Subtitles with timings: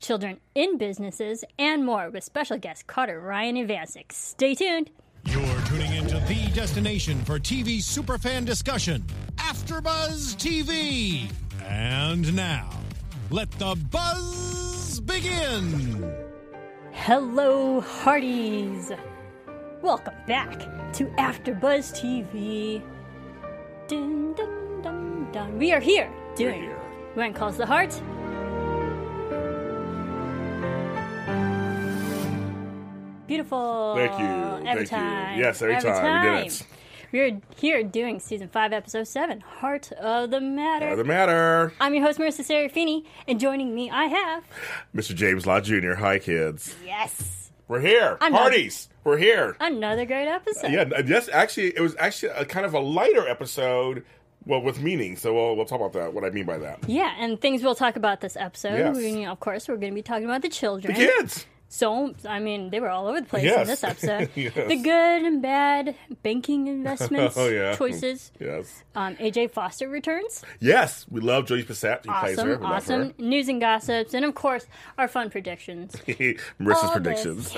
[0.00, 4.12] children in businesses, and more with special guest Carter Ryan Evancic.
[4.12, 4.90] Stay tuned.
[5.24, 9.04] You're tuning into the destination for TV superfan discussion,
[9.36, 11.30] AfterBuzz TV.
[11.68, 12.70] And now,
[13.30, 16.12] let the buzz begin.
[16.92, 18.92] Hello, Hearties.
[19.82, 20.58] Welcome back
[20.94, 22.82] to AfterBuzz TV.
[23.88, 25.58] Dun, dun, dun, dun.
[25.58, 26.70] We are here doing
[27.14, 28.00] When Calls the Heart.
[33.30, 33.94] Beautiful.
[33.94, 34.68] Thank you.
[34.68, 35.44] Every Thank you.
[35.44, 36.24] Yes, every time.
[36.24, 36.66] We did it.
[37.12, 40.86] We're here doing season five, episode seven, Heart of the Matter.
[40.86, 44.44] Heart of the matter, I'm your host, Marissa Serafini, and joining me, I have
[44.96, 45.14] Mr.
[45.14, 45.92] James Law Jr.
[45.92, 46.74] Hi, kids.
[46.84, 48.18] yes, We're here.
[48.20, 48.88] I'm Parties.
[49.04, 49.56] We're here.
[49.60, 50.72] another great episode.
[50.72, 50.90] Yeah.
[51.06, 51.28] Yes.
[51.32, 54.04] Actually, it was actually a kind of a lighter episode.
[54.44, 55.16] Well, with meaning.
[55.16, 56.14] So we'll, we'll talk about that.
[56.14, 56.80] What I mean by that.
[56.88, 58.76] Yeah, and things we'll talk about this episode.
[58.76, 58.96] Yes.
[58.96, 60.94] We, of course, we're going to be talking about the children.
[60.94, 61.46] The kids.
[61.72, 63.60] So, I mean, they were all over the place Yes.
[63.62, 64.30] in this episode.
[64.34, 64.54] Yes.
[64.54, 67.76] The good and bad banking investments Oh, yeah.
[67.76, 68.32] choices.
[68.40, 68.82] Yes.
[68.96, 70.42] Um, AJ Foster returns.
[70.58, 71.06] Yes.
[71.08, 72.04] We love Josie Bissett.
[72.06, 72.54] Who plays her.
[72.56, 73.14] Awesome, awesome.
[73.18, 74.66] News and gossips, and of course,
[74.98, 75.94] our fun predictions.
[76.08, 76.34] her.
[76.60, 77.54] Marissa's predictions.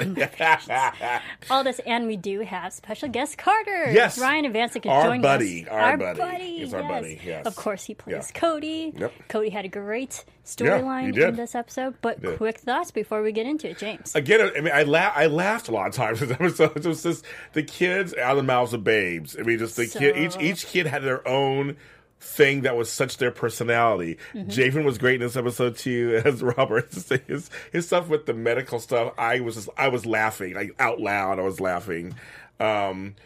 [1.50, 3.90] All this, and we do have special guest Carter.
[3.92, 4.18] Yes.
[4.18, 5.70] Ryan Evancic is Our joining buddy, us.
[5.72, 6.58] our buddy.
[6.58, 6.90] He's our yes.
[6.90, 7.46] buddy, yes.
[7.46, 8.38] Of course, he plays Yeah.
[8.40, 8.92] Cody.
[8.96, 9.12] Yep.
[9.28, 11.30] Cody had a great storyline did.
[11.30, 11.94] in this episode.
[12.00, 14.14] But quick thoughts before we get into it, James.
[14.14, 16.76] Again, I mean, I la- I laughed a lot of times this episode.
[16.76, 19.36] It was just the kids out of the mouths of babes.
[19.38, 20.16] I mean, just the kid.
[20.16, 21.76] Each each kid had their own
[22.22, 24.16] thing that was such their personality.
[24.32, 24.48] Mm-hmm.
[24.48, 26.92] Javen was great in this episode too, as Robert.
[27.26, 31.00] His his stuff with the medical stuff, I was just, I was laughing like out
[31.00, 31.38] loud.
[31.38, 32.14] I was laughing.
[32.60, 33.16] Um,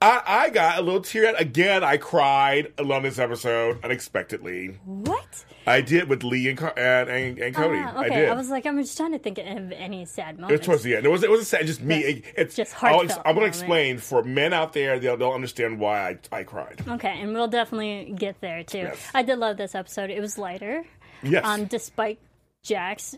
[0.00, 1.82] I, I got a little tear again.
[1.82, 4.78] I cried on this episode unexpectedly.
[4.84, 5.44] What?
[5.66, 7.78] I did with Lee and and, and, and Cody.
[7.78, 8.28] Ah, I okay, did.
[8.28, 10.52] I, was like, I'm just trying to think of any sad moments.
[10.52, 11.06] It was towards the end.
[11.06, 11.66] It was it was sad.
[11.66, 11.98] Just me.
[11.98, 14.98] It- it's just heartfelt I'm gonna explain for men out there.
[14.98, 16.82] They'll they'll understand why I I cried.
[16.88, 18.78] Okay, and we'll definitely get there too.
[18.78, 18.98] Yes.
[19.14, 20.10] I did love this episode.
[20.10, 20.84] It was lighter.
[21.22, 21.44] Yes.
[21.44, 22.18] Um, despite
[22.62, 23.16] Jack's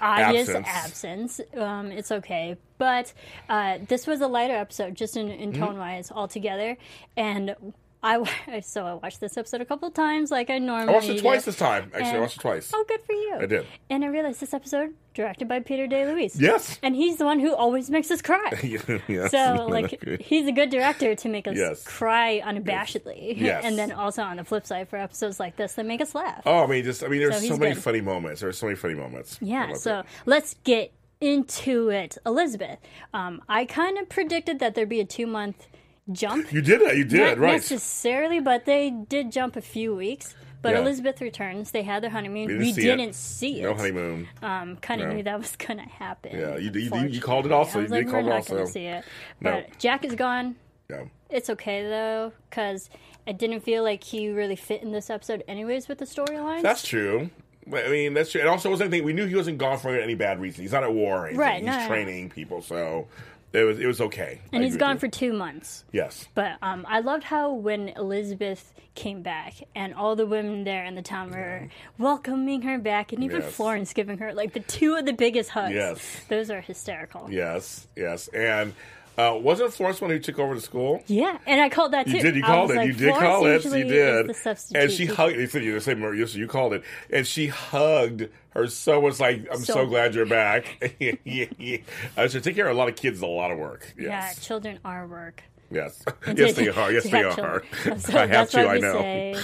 [0.00, 0.68] obvious Absence.
[0.68, 2.56] absence, um, it's okay.
[2.78, 3.12] But
[3.48, 5.62] uh, this was a lighter episode, just in, in Mm-hmm.
[5.62, 6.76] tone wise, altogether.
[7.16, 7.54] And
[8.02, 10.88] I so I watched this episode a couple of times, like I normally.
[10.88, 11.50] I watched it twice do.
[11.50, 11.90] this time.
[11.94, 12.70] Actually, I watched it twice.
[12.74, 13.36] Oh, good for you!
[13.40, 13.66] I did.
[13.90, 16.40] And I realized this episode directed by Peter DeLuise.
[16.40, 16.78] Yes.
[16.82, 18.50] And he's the one who always makes us cry.
[19.08, 19.30] yes.
[19.30, 21.84] So, like, he's a good director to make us Yes.
[21.84, 23.38] cry unabashedly.
[23.38, 23.64] Yes.
[23.64, 26.42] And then also on the flip side for episodes like this that make us laugh.
[26.46, 27.82] Oh, I mean, just I mean, there's So so, many good.
[27.82, 28.40] funny moments.
[28.40, 29.38] There's so many funny moments.
[29.40, 30.06] Yeah, so it.
[30.26, 32.18] let's get into it.
[32.26, 32.78] Elizabeth,
[33.14, 35.68] um, I kind of predicted that there'd be a two month
[36.10, 36.52] jump.
[36.52, 36.96] you did it.
[36.96, 37.52] You did Not right.
[37.52, 40.34] necessarily, but they did jump a few weeks.
[40.62, 40.80] But Yeah.
[40.82, 41.72] Elizabeth returns.
[41.72, 42.46] They had their honeymoon.
[42.46, 43.14] We We didn't see didn't it.
[43.16, 43.62] see it.
[43.64, 44.28] no honeymoon.
[44.42, 45.14] Um, kind of No.
[45.14, 46.38] knew that was going to happen.
[46.38, 47.80] Yeah, you- you- you- called it also.
[47.80, 49.04] I was You like, did we're not going to see it.
[49.40, 49.50] No.
[49.52, 50.54] But Jack is gone.
[50.88, 51.04] Yeah.
[51.30, 52.90] It's okay though, because
[53.26, 56.62] I didn't feel like he really fit in this episode, anyways, with the storyline.
[56.62, 57.30] That's true.
[57.72, 58.40] I mean, that's true.
[58.40, 59.06] And also, it wasn't anything.
[59.06, 60.62] We knew he wasn't gone for any bad reason.
[60.62, 61.18] He's not at war.
[61.22, 61.38] Or anything.
[61.40, 61.86] Right, He's no, no, no.
[61.88, 63.06] training people, so
[63.52, 64.40] it was it was okay.
[64.52, 65.84] I and he's agree gone for two months.
[65.92, 66.26] yes.
[66.34, 70.94] But um, I loved how when Elizabeth came back and all the women there in
[70.94, 71.68] the town were
[71.98, 73.52] welcoming her back, and even Yes.
[73.52, 75.74] Florence giving her like the two of the biggest hugs.
[75.74, 76.20] Yes.
[76.28, 77.28] Those are hysterical.
[77.30, 77.86] Yes.
[77.96, 78.28] Yes.
[78.28, 78.74] And
[79.18, 81.02] uh, wasn't Florence one who took over the school?
[81.06, 82.12] Yeah, and I called that too.
[82.12, 82.36] You did.
[82.36, 82.76] You I called it.
[82.76, 83.78] like, you did Florence call it.
[83.78, 84.74] You did.
[84.74, 85.36] And she hugged.
[85.36, 86.02] You said you the same.
[86.02, 86.82] You called it.
[87.10, 91.76] And she hugged her so was like, "I'm so, So- glad you're back." yeah, yeah.
[92.16, 93.18] Uh, so take care of a lot of kids.
[93.18, 93.92] is A lot of work.
[93.98, 94.44] Yeah, Yes.
[94.44, 95.42] children are work.
[95.70, 96.04] Yes.
[96.36, 96.92] yes, they are.
[96.92, 97.62] Yes, they are.
[97.98, 98.68] So I have to.
[98.68, 98.92] I know.
[98.92, 99.36] say,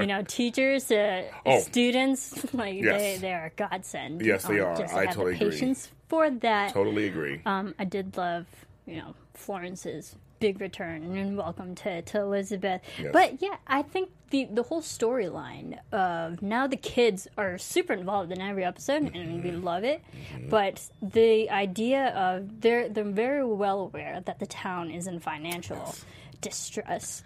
[0.00, 1.60] you know, teachers, uh, Oh.
[1.60, 3.00] students, like Yes.
[3.00, 4.20] they, they are a godsend.
[4.20, 4.76] Yes, they um, are.
[4.76, 5.50] Just I have totally the agree.
[5.58, 6.72] patience for that.
[6.72, 7.40] Totally agree.
[7.46, 8.46] Um, I did love,
[8.86, 12.82] you know, Florence's big return and welcome to, to Elizabeth.
[13.00, 13.10] Yes.
[13.12, 18.32] But yeah, I think the the whole storyline of now the kids are super involved
[18.32, 19.64] in every episode and we Mm-hmm.
[19.64, 20.02] love it.
[20.48, 25.94] But the idea of they're they're very well aware that the town is in financial
[26.40, 27.22] distress.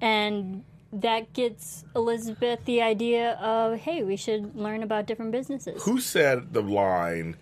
[0.00, 5.82] And that gets Elizabeth the idea of, hey, we should learn about different businesses.
[5.84, 7.36] Who said the line?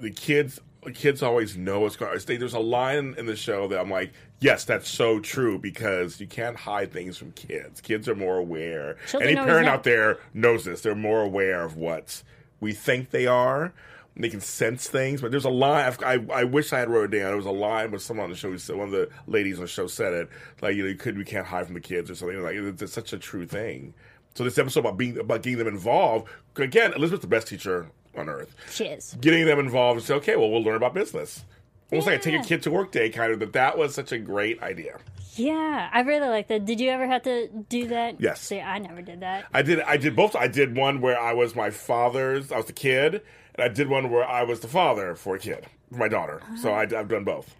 [0.00, 0.60] The kids,
[0.94, 2.12] kids always know what's going.
[2.12, 2.18] on.
[2.26, 6.26] There's a line in the show that I'm like, yes, that's so true because you
[6.26, 7.80] can't hide things from kids.
[7.80, 8.96] Kids are more aware.
[9.08, 9.72] Children Any parent know.
[9.72, 10.80] out there knows this.
[10.82, 12.22] They're more aware of what
[12.60, 13.72] we think they are.
[14.20, 15.94] They can sense things, but there's a line.
[16.04, 17.28] I, I wish I had wrote it down.
[17.28, 18.50] There was a line with someone on the show.
[18.50, 20.28] Who said, one of the ladies on the show said it,
[20.60, 22.42] like you know, you could we can't hide from the kids or something.
[22.42, 23.94] Like it's, it's such a true thing.
[24.34, 26.28] So this episode about being about getting them involved.
[26.56, 29.16] Again, Elizabeth's the best teacher on earth She is.
[29.20, 31.44] getting them involved and say, okay, well, we'll learn about business.
[31.90, 32.40] Almost like a take Yeah.
[32.42, 33.38] a kid to work day, kind of.
[33.40, 34.98] That that was such a great idea.
[35.36, 36.64] Yeah, I really like that.
[36.66, 38.20] Did you ever have to do that?
[38.20, 38.40] Yes.
[38.42, 39.46] See, I never did that.
[39.54, 39.80] I did.
[39.80, 40.36] I did both.
[40.36, 42.52] I did one where I was my father's.
[42.52, 43.22] I was the kid,
[43.54, 46.42] and I did one where I was the father for a kid, for my daughter.
[46.60, 46.94] So uh-huh.
[46.94, 47.54] I, I've done both.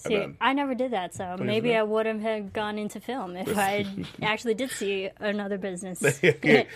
[0.00, 1.74] See, then- I never did that, so maybe?
[1.76, 3.84] I would have gone into film if I
[4.22, 6.02] actually did see another business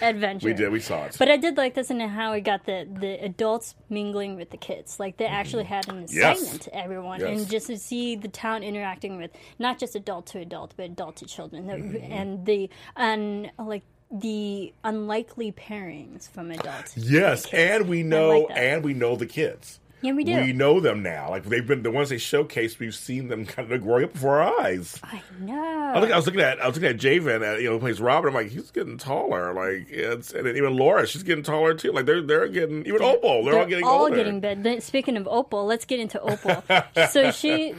[0.01, 0.47] adventure.
[0.49, 0.71] We did.
[0.71, 1.17] We saw it.
[1.19, 4.57] But I did like this and how we got the, the adults mingling with the
[4.57, 4.99] kids.
[5.01, 6.17] Like they actually had an Mm-hmm.
[6.17, 6.41] Yes.
[6.41, 7.29] assignment to everyone, Yes.
[7.41, 11.17] and just to see the town interacting with not just adult to adult, but adult
[11.17, 12.13] to children, Mm-hmm.
[12.13, 16.97] and the and like the unlikely pairings from adults.
[16.97, 19.79] yes, and we know, like and we know the kids.
[20.03, 20.35] Yeah, we do.
[20.41, 21.31] We know them now.
[21.31, 22.81] Like they've been the ones they showcased.
[22.81, 24.99] We've seen them kind of growing up before our eyes.
[25.05, 25.93] I know.
[25.95, 27.79] I, look, I was looking at I was looking at Javen, uh, you know, who
[27.79, 28.29] plays Robert.
[28.29, 29.55] I'm like, he's getting taller.
[29.55, 31.93] Like, it's and even Laura, she's getting taller too.
[31.93, 34.17] Like they're they're getting even Opal, they're, all getting all older.
[34.17, 34.83] getting big.
[34.83, 36.65] Speaking of Opal, let's get into Opal.
[37.11, 37.75] so she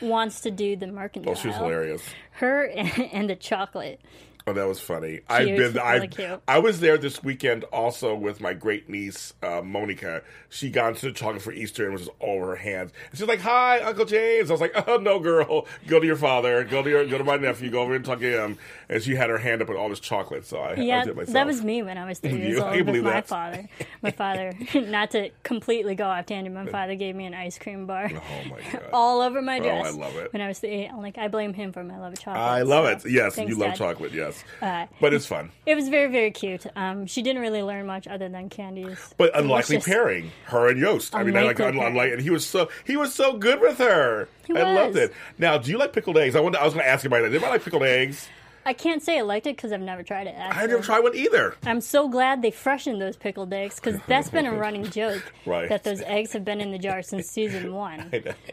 [0.00, 1.32] wants to do the mercantile.
[1.32, 2.02] Oh, she was hilarious.
[2.32, 4.00] Her and, and the chocolate.
[4.48, 5.20] Oh, that was funny.
[5.28, 5.72] I've been.
[5.74, 6.40] really I cute.
[6.48, 10.22] I was there this weekend also with my great niece uh, Monica.
[10.48, 12.92] She got into the chocolate for Easter and was just all over her hands.
[13.10, 16.16] And she's like, "Hi, Uncle James." I was like, "Oh no, girl, go to your
[16.16, 16.64] father.
[16.64, 17.70] Go to your go to my nephew.
[17.70, 18.58] Go over and talk to him."
[18.88, 20.46] And she had her hand up with all this chocolate.
[20.46, 21.26] So I, I Yeah, myself.
[21.28, 23.26] that was me when I was three years old with my that.
[23.28, 23.68] father.
[24.02, 27.84] My father, not to completely go off tangent, my father gave me an ice cream
[27.86, 28.84] bar Oh my god.
[28.92, 29.86] all over my Oh, dress.
[29.86, 30.32] I love it.
[30.32, 32.40] When I was three, I'm like, I blame him for my love of chocolate.
[32.42, 33.12] I love so it.
[33.12, 33.78] Yes, thanks, you love Dad.
[33.78, 34.12] chocolate.
[34.12, 35.52] Yes, Uh, but it's fun.
[35.66, 36.66] It was very, very cute.
[36.74, 39.14] Um, she didn't really learn much other than candies.
[39.16, 39.92] But unlikely Delicious.
[39.92, 41.14] pairing, her and Yost.
[41.14, 43.78] I mean, I like Unlikely unlike, and he was so he was so good with
[43.78, 44.28] her.
[44.46, 45.12] He I loved it.
[45.38, 46.34] Now, do you like pickled eggs?
[46.34, 47.30] I wanted, I was going to ask you about that.
[47.30, 48.28] Did I like pickled eggs?
[48.66, 50.34] I can't say I liked it because I've never tried it.
[50.36, 50.62] Actually.
[50.62, 51.54] I never tried one either.
[51.64, 55.68] I'm so glad they freshened those pickled eggs because that's been a running joke Right.
[55.68, 58.10] that those eggs have been in the jar since season one.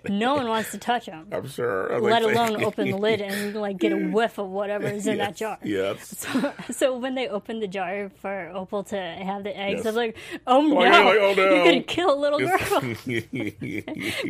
[0.07, 1.91] No one wants to touch them, I'm sure.
[1.93, 4.87] I was let like, alone open the lid and like get a whiff of whatever
[4.87, 5.57] is in that jar.
[5.63, 6.25] Yes.
[6.71, 9.85] So when they opened the jar for Opal to have the eggs, Yes.
[9.85, 10.17] I was like,
[10.47, 12.95] "Oh no, like, "Oh, no." you're gonna kill a little girl."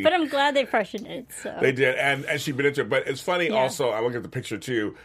[0.03, 1.27] but I'm glad they freshened it.
[1.41, 2.89] So They did, and and she'd been into it.
[2.89, 3.47] But it's funny.
[3.47, 3.55] Yeah.
[3.55, 4.95] Also, I look at the picture too.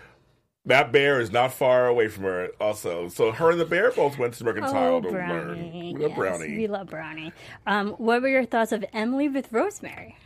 [0.67, 2.49] That bear is not far away from her.
[2.61, 5.33] Also, so her and the bear both went to Mercantile Oh, to Brownie.
[5.33, 5.73] learn.
[5.73, 6.57] We love Yes, Brownie.
[6.57, 7.33] We love Brownie.
[7.67, 10.17] Um, what were your thoughts of Emily with Rosemary?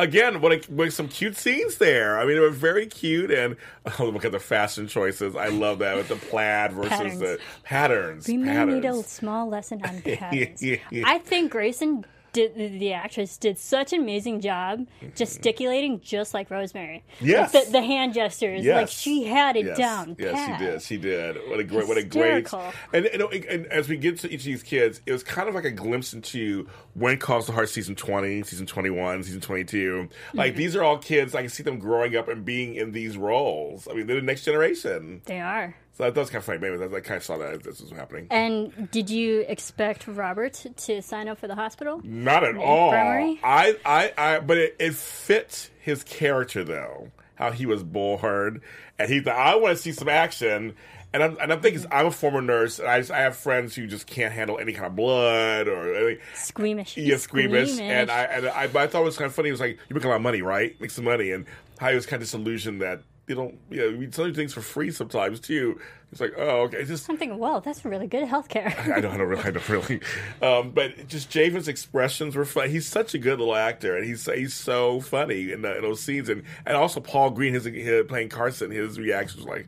[0.00, 2.20] again, what, a, what some cute scenes there.
[2.20, 3.56] I mean, they were very cute, and
[3.98, 5.34] oh, look at the fashion choices.
[5.34, 7.18] I love that with the plaid versus Patterns.
[7.18, 8.28] the patterns.
[8.28, 10.62] We may need a small lesson on patterns.
[11.04, 14.86] I think Grayson did the actress did such an amazing job
[15.16, 17.04] gesticulating just like Rosemary.
[17.20, 17.52] Yes.
[17.54, 18.76] Like the, the hand gestures, Yes.
[18.76, 19.78] like she had it yes.
[19.78, 20.16] down.
[20.18, 20.58] Yes, pat.
[20.60, 20.82] she did.
[20.82, 21.36] She did.
[21.50, 22.42] What a great, what a great.
[22.44, 22.72] Hysterical.
[22.92, 25.64] And, and as we get to each of these kids, it was kind of like
[25.64, 30.08] a glimpse into when Calls the Heart season twenty, season twenty one, season twenty two.
[30.34, 30.58] Like Mm-hmm.
[30.58, 31.34] these are all kids.
[31.34, 33.86] I can see them growing up and being in these roles.
[33.88, 35.22] I mean, they're the next generation.
[35.26, 35.74] They are.
[35.98, 36.58] So that, was kind of funny.
[36.60, 38.28] Maybe I kind of saw that this was happening.
[38.30, 42.00] And did you expect Robert to sign up for the hospital?
[42.04, 42.92] Not at all.
[42.92, 43.40] infirmary?
[43.42, 47.10] I, I, I, but it, it fit his character though.
[47.34, 48.62] How he was bullhard,
[48.98, 50.74] and he thought, I want to see some action.
[51.12, 51.92] And I'm, and I'm thinking, mm-hmm.
[51.92, 54.72] I'm a former nurse, and I, just, I have friends who just can't handle any
[54.72, 56.96] kind of blood or Squeamish.
[56.96, 57.78] yeah, squeamish.
[57.78, 59.48] And I, and I, but I thought it was kind of funny.
[59.48, 60.80] It was like, you make a lot of money, right?
[60.80, 61.32] Make some money.
[61.32, 61.46] And
[61.78, 64.54] how he was kind of disillusioned that you don't, you know, we tell you things
[64.54, 65.80] for free sometimes too.
[66.10, 66.78] It's like, oh, okay.
[66.78, 68.76] It's just, I'm thinking, well, that's really good healthcare.
[68.92, 70.00] I don't, I don't really, I don't really.
[70.40, 72.70] Um, but just Javen's expressions were fun.
[72.70, 76.00] He's such a good little actor, and he's he's so funny in, the, in those
[76.00, 76.28] scenes.
[76.28, 79.66] And and also Paul Green, his, his playing Carson, his reactions like.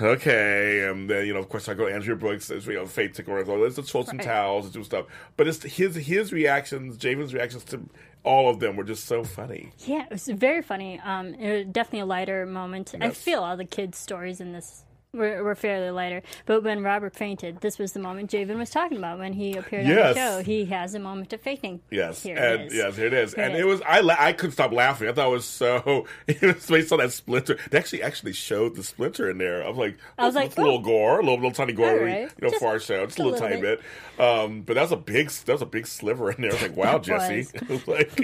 [0.00, 2.48] Okay, and then you know, of course, I go to Andrea Brooks.
[2.50, 3.56] You know, Faith took over.
[3.58, 4.26] Let's just fold some Right.
[4.26, 5.06] towels and do stuff.
[5.36, 7.80] But it's his his reactions, Javen's reactions to
[8.24, 9.72] all of them were just so funny.
[9.80, 11.00] yeah, it was very funny.
[11.04, 12.94] Um, it was definitely a lighter moment.
[13.00, 16.22] I feel all the kids' stories in this we're, we're fairly lighter.
[16.46, 19.86] But when Robert fainted, this was the moment Javen was talking about when he appeared
[19.86, 20.08] Yes.
[20.08, 20.42] on the show.
[20.42, 21.80] He has a moment of fainting.
[21.90, 24.16] Yes, Here and it yes, here it is, Here and it it was I la-
[24.18, 25.08] I couldn't stop laughing.
[25.08, 26.06] I thought it was so.
[26.26, 27.58] It was based on that splinter.
[27.70, 29.62] They actually actually showed the splinter in there.
[29.64, 30.80] I was like, I was oh, like, a little oh.
[30.80, 32.40] gore, a little little tiny gore, All you right.
[32.42, 33.80] know, Just- for our show, just a little, little tiny bit.
[34.18, 36.50] Um, but that's a big that was a big sliver in there.
[36.52, 37.52] I was like, wow, Jesse, was.
[37.54, 38.20] it like,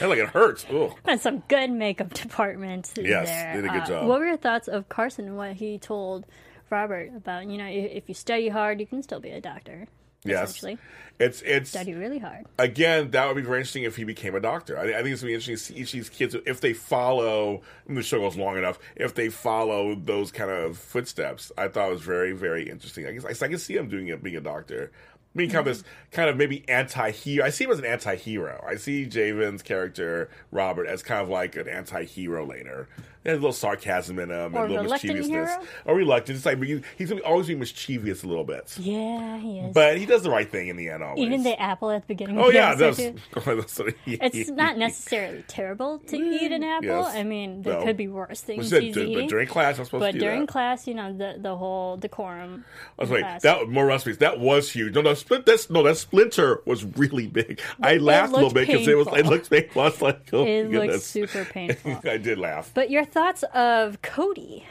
[0.00, 0.64] and like it hurts.
[0.72, 0.92] Ugh.
[1.04, 3.54] And some good makeup department Yes, there.
[3.56, 4.08] did a good Uh, job.
[4.08, 6.26] What were your thoughts of Carson and what he told
[6.70, 9.86] Robert about, you know, if you study hard, you can still be a doctor.
[10.22, 10.78] Yes, Essentially.
[11.18, 12.44] it's it's Study really hard.
[12.58, 14.78] again, that would be very interesting if he became a doctor.
[14.78, 16.74] I, I think it's to be interesting to see each of these kids if they
[16.74, 17.62] follow.
[17.88, 18.78] And the show goes long enough.
[18.96, 23.06] If they follow those kind of footsteps, I thought it was very, very interesting.
[23.06, 24.92] I guess I, I can see him doing it, being a doctor.
[25.34, 26.10] I mean, kind of this mm-hmm.
[26.10, 27.46] kind of maybe anti-hero.
[27.46, 28.62] I see him as an anti-hero.
[28.68, 32.88] I see Javen's character Robert as kind of like an anti-hero later.
[33.22, 35.26] There's a little sarcasm in um, him Or and a little mischievousness.
[35.50, 35.62] hero?
[35.84, 36.36] Or reluctant.
[36.36, 36.58] It's like
[36.96, 39.74] he's always be mischievous a little bit, Yeah, he is.
[39.74, 41.02] but he does the right thing in the end.
[41.02, 41.22] Always.
[41.22, 43.74] Even the apple at the beginning oh of the yeah, episode, does.
[43.76, 43.94] too.
[44.20, 46.86] That's It's not necessarily terrible to mm, eat an apple.
[46.88, 47.14] yes.
[47.14, 47.84] I mean, there No.
[47.84, 49.14] could be worse things Well, he's d- eating.
[49.18, 50.48] but during class, I'm supposed But to do during that.
[50.48, 52.64] class, you know, the the whole decorum.
[52.98, 53.42] I was like, class.
[53.42, 54.16] that more recipes.
[54.18, 54.94] That was huge.
[54.94, 55.44] No, no, split.
[55.44, 57.60] That's no, that splinter was really big.
[57.82, 59.08] I laughed a little bit because it was.
[59.08, 59.82] It looked painful.
[59.82, 61.06] I was like, oh it my looks goodness.
[61.06, 62.00] super painful.
[62.04, 62.70] I did laugh.
[62.74, 64.66] but your thoughts of Cody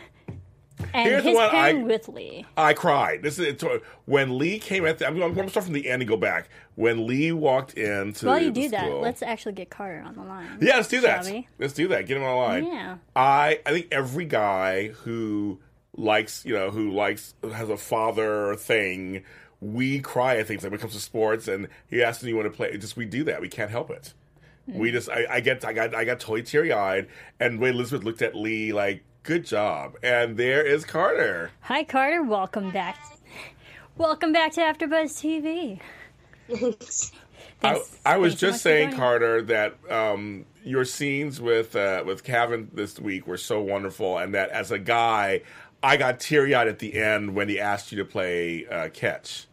[0.94, 2.46] and Here's his one pairing I- with Lee?
[2.58, 3.22] I cried.
[3.22, 3.62] This is
[4.06, 5.00] when Lee came at.
[5.00, 6.50] The, I'm, going to start from the end and go back.
[6.76, 8.26] When Lee walked in into.
[8.28, 10.58] While you do that, school- let's actually get Carter on the line.
[10.62, 11.26] Yeah, let's do that.
[11.26, 11.48] We?
[11.58, 12.06] Let's do that.
[12.08, 12.66] Get him on the line.
[12.66, 12.98] Yeah.
[13.16, 15.60] I I think every guy who
[15.96, 19.24] likes you know who likes has a father thing,
[19.60, 22.36] we cry at things like when it comes to sports, and he asks me you
[22.38, 22.76] want to play.
[22.78, 23.42] Just we do that.
[23.42, 24.14] We can't help it.
[24.74, 27.08] We just I, I get I got I got totally teary eyed,
[27.40, 31.52] and the way Elizabeth looked at Lee like good job, and there is Carter.
[31.62, 32.24] Hi, Carter.
[32.24, 32.98] Welcome back.
[33.98, 35.80] Welcome back to AfterBuzz TV.
[37.62, 37.92] Thanks.
[38.06, 38.94] I, I was thanks just for saying.
[38.94, 44.34] Carter, that um, your scenes with uh, with Kevin this week were so wonderful, and
[44.34, 45.42] that as a guy,
[45.84, 49.48] I got teary eyed at the end when he asked you to play uh, catch.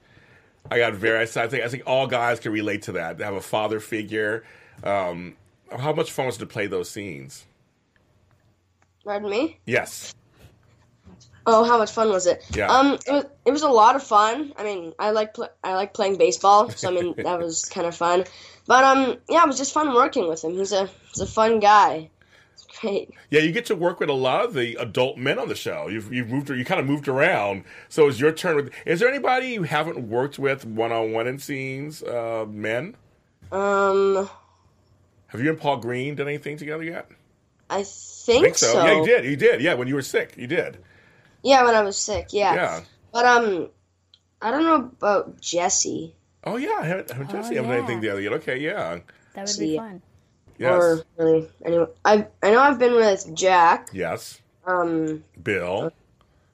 [0.70, 1.23] I got very.
[1.23, 3.18] I think I think all guys can relate to that.
[3.18, 4.44] They have a father figure.
[4.85, 5.37] Um,
[5.71, 7.45] how much fun was it to play those scenes?
[9.04, 9.59] Pardon me?
[9.66, 10.14] Yes.
[11.47, 12.45] Oh, how much fun was it?
[12.52, 12.66] Yeah.
[12.66, 14.52] Um, it was, it was a lot of fun.
[14.56, 17.87] I mean, I like pl- I like playing baseball, so I mean that was kind
[17.87, 18.25] of fun.
[18.66, 20.54] But um, yeah, it was just fun working with him.
[20.54, 22.11] He's a he's a fun guy.
[22.54, 23.11] It's great.
[23.30, 25.87] Yeah, you get to work with a lot of the adult men on the show.
[25.87, 27.62] You've you've moved, you kind of moved around.
[27.88, 28.56] So it's your turn.
[28.56, 32.02] With, is there anybody you haven't worked with one on one in scenes?
[32.02, 32.97] Uh, men.
[33.52, 34.28] Um,
[35.36, 37.10] Have you and Paul Green done anything together yet?
[37.68, 38.84] I I think, think so.
[38.84, 39.24] Yeah, you did.
[39.24, 39.60] You did.
[39.60, 40.78] Yeah, when you were sick, you did.
[41.42, 42.28] Yeah, when I was sick.
[42.32, 42.54] Yeah.
[42.54, 42.80] Yeah.
[43.12, 43.68] But um,
[44.40, 46.14] I don't know about Jesse
[46.44, 47.78] Oh yeah, I haven't, I haven't Jesse haven't done yeah.
[47.78, 48.32] anything together yet.
[48.34, 49.00] Okay, yeah.
[49.34, 50.00] That would be fun.
[50.58, 50.72] Yes.
[50.72, 51.88] or really anyone.
[52.04, 54.40] I I know I've been with Jack, yes.
[54.66, 55.92] um, Bill.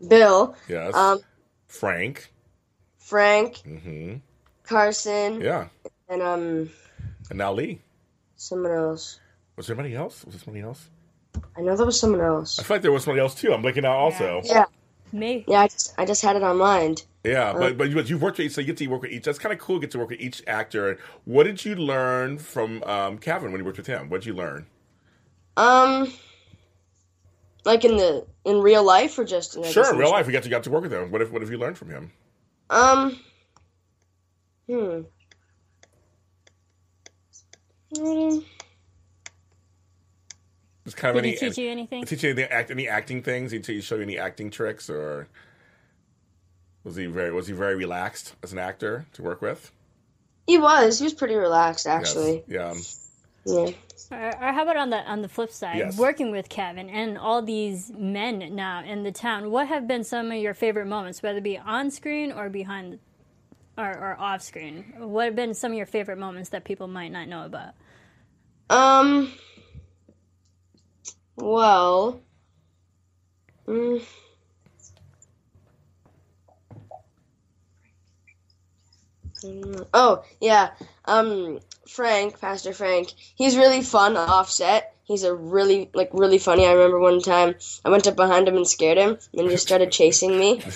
[0.09, 0.95] Bill, Yes.
[0.95, 1.21] um,
[1.69, 2.33] Frank.
[2.99, 4.15] Frank, hmm
[4.65, 5.69] Carson, Yeah.
[6.09, 6.71] and um,
[7.31, 7.81] And now Lee.
[8.43, 9.21] Someone else.
[9.57, 10.25] Was there anybody else?
[10.25, 10.89] Was there somebody else?
[11.57, 12.59] I know there was someone else.
[12.59, 13.53] I feel like there was somebody else too.
[13.53, 14.43] I'm blinking out also.
[14.45, 14.65] Yeah,
[15.13, 15.45] Me.
[15.47, 15.61] yeah.
[15.61, 17.05] I just I just had it on mind.
[17.25, 19.13] Yeah, but but, you, but you've worked with each, so you get to work with
[19.13, 19.25] each.
[19.25, 19.79] That's kind of cool.
[19.79, 20.99] Get to work with each actor.
[21.25, 24.11] What did you learn from um, Kevin when you worked with him?
[24.11, 24.67] What did you learn?
[25.57, 26.13] Um,
[27.65, 30.33] like in the in real life or just in I Sure, in real life, we
[30.33, 31.11] got to got to work with him.
[31.11, 32.13] What have what have you learned from him?
[32.71, 33.21] Um,
[34.67, 35.03] hmm.
[37.95, 38.43] Mm,
[40.85, 42.05] Just kind of Did any he teach you anything?
[42.05, 43.53] teach you anything, act, any acting things?
[43.53, 45.29] Did he show you any acting tricks, or
[46.85, 49.71] was he very was he very relaxed as an actor to work with?
[50.47, 50.99] He was.
[50.99, 52.09] He was pretty relaxed, Yes.
[52.11, 52.43] actually.
[52.49, 52.75] Yeah.
[53.45, 53.71] Yeah.
[54.11, 55.97] Or, or how about on the on the flip side, Yes.
[55.99, 59.51] working with Kevin and all these men now in the town?
[59.51, 62.99] What have been some of your favorite moments, whether it be on screen or behind,
[63.79, 64.93] or, or off screen?
[64.99, 67.75] What have been some of your favorite moments that people might not know about?
[68.71, 69.33] Um.
[71.37, 72.23] Well.
[73.67, 74.03] Mm,
[79.95, 80.71] Oh yeah,
[81.05, 83.13] um, Frank, Pastor Frank.
[83.35, 84.95] He's really fun offset.
[85.05, 86.67] He's a really like really funny.
[86.67, 87.55] I remember one time
[87.85, 90.63] I went up behind him and scared him, and he just started chasing me.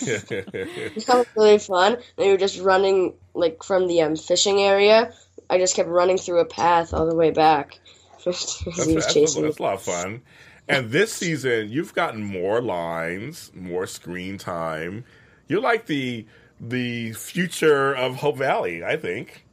[1.06, 1.98] That was really fun.
[2.16, 5.12] They were just running like from the um, fishing area.
[5.48, 7.78] I just kept running through a path all the way back.
[8.18, 10.22] he That's, was that's, chasing that's a lot of fun.
[10.68, 15.04] And this season, you've gotten more lines, more screen time.
[15.46, 16.26] You're like the
[16.60, 19.44] the future of Hope Valley, I think.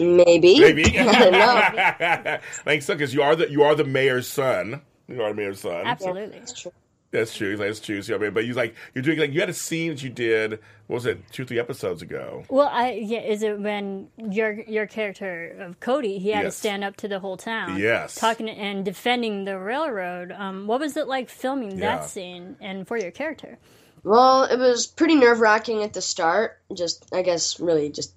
[0.00, 0.58] Maybe.
[0.58, 0.84] Maybe.
[0.98, 2.38] I don't know.
[2.64, 4.80] Thanks, so because you are the you are the mayor's son.
[5.08, 5.86] You are the mayor's son.
[5.86, 6.38] Absolutely.
[6.38, 6.72] That's true.
[7.12, 7.56] That's true.
[7.56, 7.96] That's true.
[7.96, 10.02] You So, I mean, but you like you're doing like you had a scene that
[10.02, 10.52] you did.
[10.88, 11.18] What was it?
[11.32, 12.44] Two, three episodes ago.
[12.48, 16.54] Well, I yeah, is it when your your character of Cody he had Yes.
[16.54, 18.16] to stand up to the whole town, Yes.
[18.16, 20.32] talking and defending the railroad.
[20.32, 21.96] Um, what was it like filming Yeah.
[21.98, 23.58] that scene and for your character?
[24.04, 26.58] Well, it was pretty nerve wracking at the start.
[26.72, 28.14] Just, I guess, really just,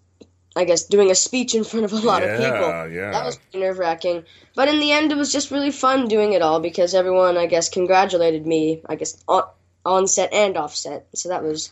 [0.55, 2.89] I guess, doing a speech in front of a lot of people.
[2.89, 3.11] yeah.
[3.11, 4.23] That was pretty nerve wracking.
[4.55, 7.45] But in the end, it was just really fun doing it all because everyone, I
[7.45, 9.43] guess, congratulated me, I guess, on,
[9.85, 11.07] on set and off set.
[11.13, 11.71] So that was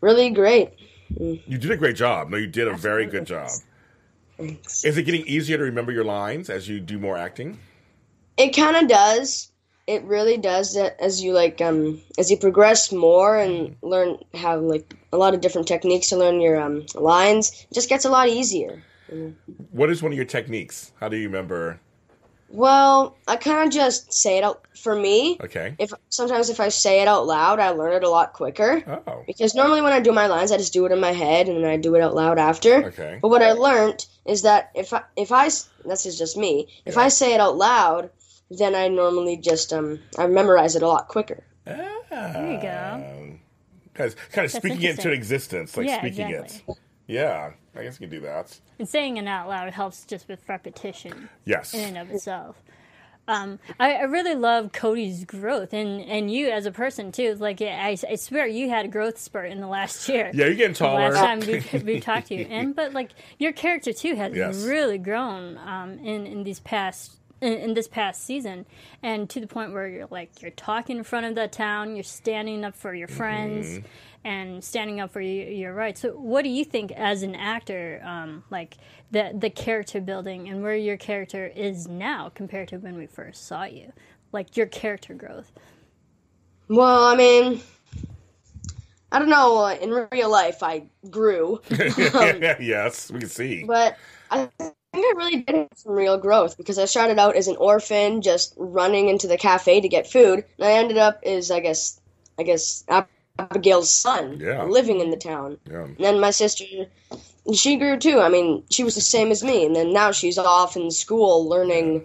[0.00, 0.72] really great.
[1.14, 1.40] Mm.
[1.46, 2.30] You did a great job.
[2.30, 3.50] No, you did a very good job.
[4.36, 4.84] Thanks.
[4.84, 7.58] Is it getting easier to remember your lines as you do more acting?
[8.36, 9.50] It kind of does.
[9.86, 13.76] It really does that as you like um as you progress more and mm.
[13.82, 17.66] learn how like a lot of different techniques to learn your um lines.
[17.70, 18.82] It just gets a lot easier.
[19.70, 20.92] What is one of your techniques?
[21.00, 21.80] How do you remember?
[22.48, 25.36] Well, I kind of just say it out for me.
[25.42, 25.74] Okay.
[25.78, 28.84] If sometimes if I say it out loud, I learn it a lot quicker.
[29.06, 29.24] Oh.
[29.26, 31.56] Because normally when I do my lines, I just do it in my head and
[31.64, 32.84] then I do it out loud after.
[32.86, 33.18] Okay.
[33.20, 35.46] But what I learned is that if I, if I
[35.84, 36.68] this is just me.
[36.84, 37.02] If Yeah.
[37.02, 38.10] I say it out loud,
[38.50, 41.42] then I normally just um I memorize it a lot quicker.
[41.64, 43.38] There you go.
[43.96, 46.74] Kind of, kind of speaking it into existence, like Yeah, speaking exactly.
[46.74, 46.78] it.
[47.08, 48.58] Yeah, I guess you can do that.
[48.78, 51.72] And saying it out loud helps just with repetition Yes.
[51.72, 52.56] in and of itself.
[53.28, 57.34] Um, I, I really love Cody's growth and, and you as a person too.
[57.34, 60.30] Like I, I swear you had a growth spurt in the last year.
[60.34, 61.10] Yeah, you're getting The taller.
[61.10, 64.62] Last time we, we talked to you, and but like your character too has Yes.
[64.62, 68.66] really grown um, in in these past in, in this past season,
[69.02, 72.04] and to the point where you're like you're talking in front of the town, you're
[72.04, 73.86] standing up for your friends, Mm-hmm.
[74.24, 76.00] and standing up for your, your rights.
[76.02, 78.76] So, what do you think as an actor, um, like
[79.10, 83.46] the the character building and where your character is now compared to when we first
[83.46, 83.92] saw you,
[84.32, 85.52] like your character growth?
[86.68, 87.62] Well, I mean,
[89.12, 89.58] I don't know.
[89.66, 91.60] uh, In real life, I grew,
[92.60, 93.68] yes, we can see.
[93.68, 93.96] but
[94.30, 94.50] I
[94.96, 98.22] think I really did have some real growth because I started out as an orphan,
[98.22, 102.00] just running into the cafe to get food, and I ended up as I guess,
[102.38, 102.84] I guess
[103.38, 104.64] Abigail's son, Yeah.
[104.64, 105.58] living in the town.
[105.70, 105.84] Yeah.
[105.84, 106.64] And then my sister,
[107.52, 108.20] she grew too.
[108.20, 111.48] I mean, she was the same as me, and then now she's off in school
[111.48, 112.04] learning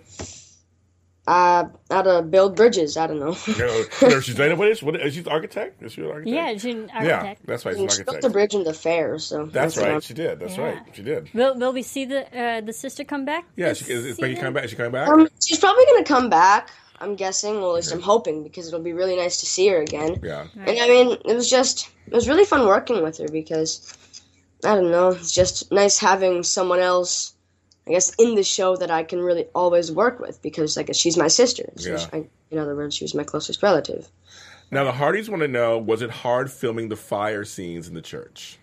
[1.27, 2.97] uh, how to build bridges.
[2.97, 3.35] I don't know.
[3.57, 5.81] No, no, she's what is what is she an architect?
[5.83, 6.27] Is she an architect?
[6.35, 7.45] Yeah, she's an Yeah, architect.
[7.45, 7.75] that's right.
[7.75, 8.33] She's an she built a architect.
[8.33, 10.03] bridge in the fair, so That's what right.
[10.03, 10.39] She did.
[10.39, 10.63] That's Yeah.
[10.65, 10.81] right.
[10.93, 11.29] She did.
[11.33, 13.45] Will Will we see the uh, the sister come back?
[13.55, 13.73] Yeah.
[13.73, 14.65] She, is, is Becky coming back?
[14.65, 15.07] Is she coming back?
[15.09, 16.69] Um, she's probably gonna come back.
[16.99, 17.55] I'm guessing.
[17.61, 20.19] Well, at least I'm hoping because it'll be really nice to see her again.
[20.23, 20.45] yeah.
[20.55, 23.93] And I mean, it was just it was really fun working with her because
[24.65, 27.30] I don't know, it's just nice having someone else,
[27.87, 30.97] I guess, in the show that I can really always work with because I guess
[30.97, 31.71] she's my sister.
[31.77, 31.97] So Yeah.
[31.97, 34.07] she- I, in other words, she was my closest relative.
[34.69, 38.01] Now the Hearties want to know: Was it hard filming the fire scenes in the
[38.01, 38.57] church,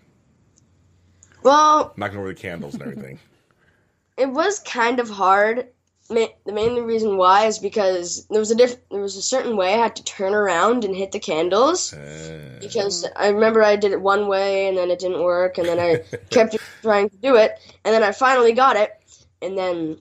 [1.43, 3.19] Well, knocking over the candles and everything?
[4.17, 5.69] it was kind of hard.
[6.11, 9.57] Ma- The main reason why is because there was a diff- there was a certain
[9.57, 11.93] way I had to turn around and hit the candles.
[11.93, 15.69] Uh, because I remember I did it one way and then it didn't work and
[15.69, 18.98] then I kept trying to do it and then I finally got it
[19.43, 19.99] and then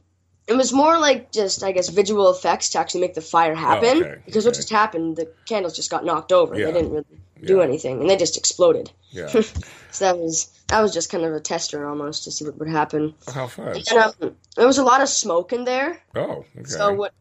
[0.47, 4.03] it was more like just I guess visual effects to actually make the fire happen
[4.03, 6.67] okay, because what just happened the candles just got knocked over Yeah.
[6.67, 7.05] they didn't really
[7.43, 7.63] do Yeah.
[7.63, 9.27] anything and they just exploded yeah.
[9.91, 12.69] so that was that was just kind of a tester almost to see what would
[12.69, 13.75] happen How fun!
[13.75, 16.63] and um, there was a lot of smoke in there Oh, okay.
[16.65, 17.13] so what?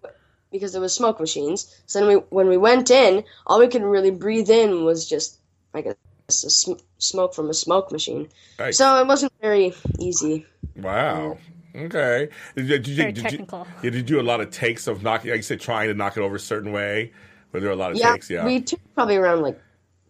[0.52, 1.74] Because there was smoke machines.
[1.86, 5.38] So then we, when we went in, all we could really breathe in was just,
[5.74, 5.96] I guess,
[6.44, 8.28] a sm- smoke from a smoke machine.
[8.58, 8.78] Nice.
[8.78, 10.46] So it wasn't very easy.
[10.76, 11.36] Wow.
[11.76, 12.28] Okay.
[12.56, 13.66] Did, you- did, you- Very did, you, technical.
[13.82, 15.30] yeah, did you do a lot of takes of knocking?
[15.30, 17.12] Like you said, trying to knock it over a certain way.
[17.52, 18.28] Were there were a lot of Yeah, takes?
[18.30, 18.44] Yeah.
[18.44, 19.60] we took probably around like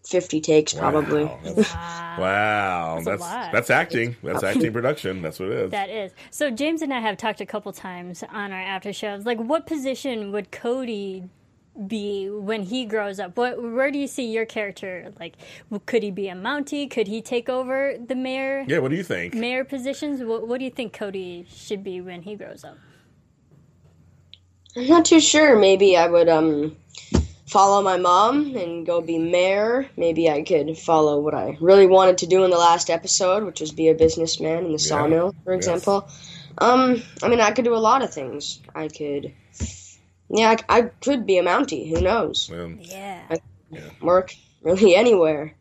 [0.07, 1.24] fifty takes, probably.
[1.24, 1.38] Wow.
[1.44, 2.16] That's, Wow.
[2.20, 2.94] wow.
[2.96, 3.52] That's a That's lot.
[3.52, 4.16] that's acting.
[4.22, 5.20] That's acting production.
[5.22, 5.70] That's what it is.
[5.72, 6.12] That is.
[6.31, 9.26] So James and I have talked a couple times on our after shows.
[9.26, 11.24] Like, what position would Cody
[11.86, 13.36] be when he grows up?
[13.36, 15.12] What, where do you see your character?
[15.20, 15.34] Like,
[15.86, 16.90] could he be a Mountie?
[16.90, 18.78] Could he take over the mayor yeah.
[18.78, 19.34] What do you think?
[19.34, 20.22] mayor positions?
[20.22, 22.78] What, what do you think Cody should be when he grows up?
[24.76, 25.58] I'm not too sure.
[25.58, 26.76] Maybe I would um
[27.46, 29.88] follow my mom and go be mayor.
[29.96, 33.60] Maybe I could follow what I really wanted to do in the last episode, which
[33.60, 35.64] was be a businessman in the sawmill, for Yes.
[35.66, 36.08] example.
[36.58, 38.60] Um, I mean, I could do a lot of things.
[38.74, 39.32] I could,
[40.28, 41.88] yeah, I, I could be a Mountie.
[41.88, 42.50] Who knows?
[42.52, 43.38] Um, Yeah.
[44.00, 45.54] Work really anywhere.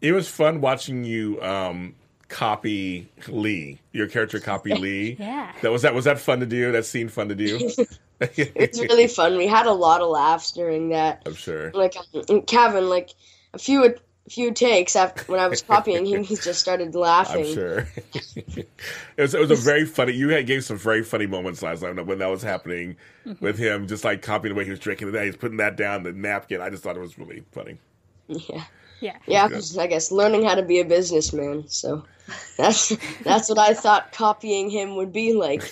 [0.00, 1.94] it was fun watching you um,
[2.28, 3.78] copy Lee.
[3.92, 5.16] Your character copy Lee.
[5.18, 5.52] Yeah.
[5.62, 6.72] That was that was that fun to do?
[6.72, 7.70] That scene fun to do?
[8.36, 9.38] It's really fun.
[9.38, 11.22] We had a lot of laughs during that.
[11.24, 11.70] I'm sure.
[11.72, 11.96] Like
[12.28, 13.14] um, Kevin, like
[13.54, 13.94] a few a
[14.28, 17.46] few takes after when I was copying him, he just started laughing.
[17.46, 17.88] I'm sure.
[18.14, 18.68] it
[19.18, 20.12] was it was a very funny.
[20.12, 23.44] You had gave some very funny moments last night when that was happening Mm-hmm.
[23.44, 25.24] with him, just like copying the way he was drinking it.
[25.24, 26.62] He's putting that down the napkin.
[26.62, 27.76] I just thought it was really funny.
[28.28, 28.64] Yeah.
[29.00, 29.16] Yeah.
[29.26, 31.68] Yeah, I guess learning how to be a businessman.
[31.68, 32.04] So
[32.56, 35.70] that's that's what I thought copying him would be like.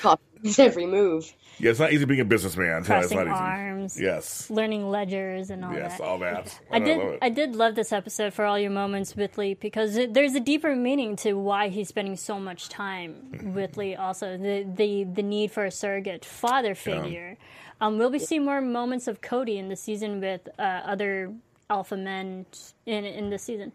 [0.00, 1.32] Copying his every move.
[1.58, 2.80] Yeah, it's not easy being a businessman.
[2.80, 3.28] It's not Crossing easy.
[3.30, 4.00] arms.
[4.00, 4.50] Yes.
[4.50, 6.00] Learning ledgers and all Yes, that.
[6.00, 6.60] Yes, all that.
[6.70, 6.98] I love did.
[6.98, 7.18] it.
[7.22, 10.40] I did love this episode for all your moments with Lee because it, there's a
[10.40, 13.94] deeper meaning to why he's spending so much time with Lee.
[14.06, 17.36] Also, the the the need for a surrogate father figure.
[17.80, 21.32] Um, will we see more moments of Cody in the season with uh, other
[21.70, 22.44] alpha men
[22.84, 23.72] in in this season?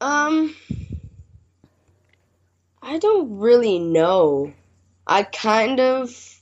[0.00, 0.54] Um,
[2.82, 4.52] I don't really know.
[5.06, 6.37] I kind of,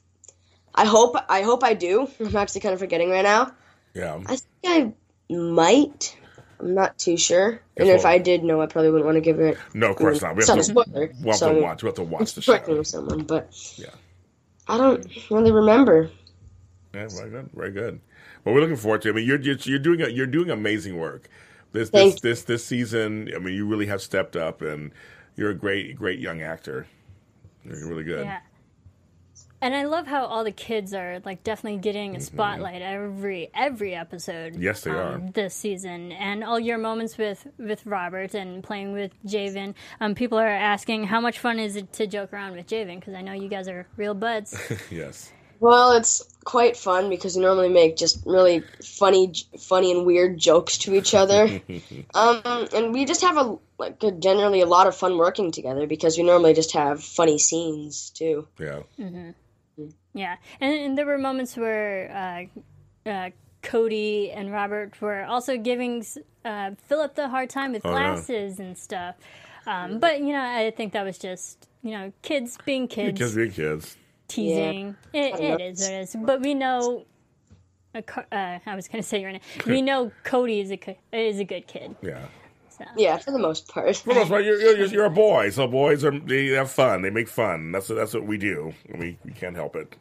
[0.77, 2.09] I hope, I hope I do.
[2.21, 3.53] I'm actually kind of forgetting right now.
[3.95, 4.21] Yeah.
[4.27, 4.93] I think I
[5.35, 6.17] might.
[6.61, 7.61] I'm not too sure.
[7.77, 9.59] And if I did know, I probably wouldn't want to give it.
[9.75, 10.37] No, of course not.
[10.37, 11.13] We have to, spoiler.
[11.21, 11.83] we'll have so to watch.
[11.83, 12.79] We have to watch the working show.
[12.79, 13.91] with someone, but Yeah.
[14.69, 16.11] I don't really remember.
[16.95, 18.01] Yeah, very good, very good.
[18.45, 19.09] Well, we're looking forward to.
[19.09, 19.13] it.
[19.13, 21.29] I mean, you're you're, you're doing you're doing amazing work.
[21.73, 23.31] This this Thank this this season.
[23.35, 24.93] I mean, you really have stepped up, and
[25.37, 26.87] you're a great great young actor.
[27.65, 28.25] You're really good.
[28.25, 28.41] Yeah.
[29.61, 33.95] And I love how all the kids are like definitely getting a spotlight every every
[33.95, 34.53] episode.
[34.55, 34.63] Mm-hmm.
[34.63, 35.31] Yes, they um, are.
[35.33, 39.75] this season, and all your moments with with Robert and playing with Javen.
[40.01, 43.15] Um, people are asking how much fun is it to joke around with Javen because
[43.15, 44.57] I know you guys are real buds.
[44.91, 45.33] Yes.
[45.59, 50.79] Well, it's quite fun because we normally make just really funny, funny and weird jokes
[50.79, 51.45] to each other.
[52.15, 55.87] um, and we just have a like a, generally a lot of fun working together
[55.87, 58.47] because we normally just have funny scenes too.
[58.59, 58.83] Yeah.
[60.17, 62.49] Yeah, and, and there were moments where
[63.07, 63.31] uh, uh,
[63.63, 66.05] Cody and Robert were also giving
[66.45, 68.15] uh, Philip the hard time with Oh, yeah.
[68.15, 69.15] glasses and stuff.
[69.67, 73.19] Um, but you know, I think that was just you know kids being kids.
[73.19, 73.97] Kids being kids.
[74.29, 74.97] teasing.
[75.13, 76.17] It, it is what it is.
[76.19, 77.05] But we know.
[78.07, 79.41] Co- uh, I was going to say your name.
[79.67, 81.97] We know Cody is a co- is a good kid.
[82.03, 82.27] Yeah.
[82.69, 82.85] So.
[82.97, 83.97] Yeah, for the most part.
[83.97, 87.01] For the most part, you're, you're, you're a boy, so boys are they have fun.
[87.01, 87.73] They make fun.
[87.73, 88.75] That's that's what we do.
[88.93, 89.97] We we can't help it.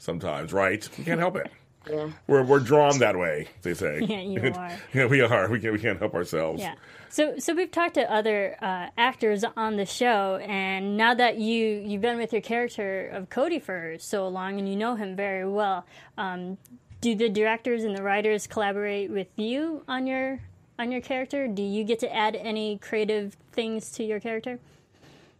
[0.00, 0.88] Sometimes, right?
[0.96, 1.52] We can't help it.
[1.90, 2.10] yeah.
[2.26, 3.48] We're we're drawn that way.
[3.62, 4.00] They say.
[4.08, 4.78] Yeah, you are.
[4.94, 5.48] yeah, we are.
[5.48, 6.60] We can't, we can't help ourselves.
[6.60, 6.74] Yeah.
[7.10, 11.82] So so we've talked to other uh, actors on the show, and now that you
[11.84, 15.46] you've been with your character of Cody for so long, and you know him very
[15.46, 15.84] well,
[16.16, 16.56] um,
[17.02, 20.40] do the directors and the writers collaborate with you on your
[20.78, 21.46] on your character?
[21.46, 24.58] Do you get to add any creative things to your character?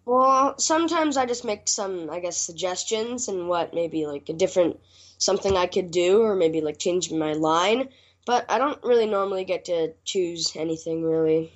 [0.05, 4.81] Well, sometimes I just make some, I guess, suggestions and what maybe like a different
[5.19, 7.89] something I could do, or maybe like change my line.
[8.27, 11.53] But I don't really normally get to choose anything really.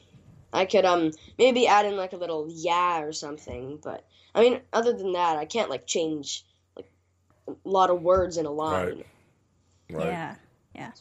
[0.52, 4.60] I could um maybe add in like a little yeah or something, but I mean,
[4.72, 6.44] other than that, I can't like change
[6.76, 6.86] like
[7.48, 9.04] a lot of words in a line.
[9.90, 9.96] Right.
[9.96, 10.08] Right.
[10.10, 10.36] Yeah,
[10.74, 10.92] yeah.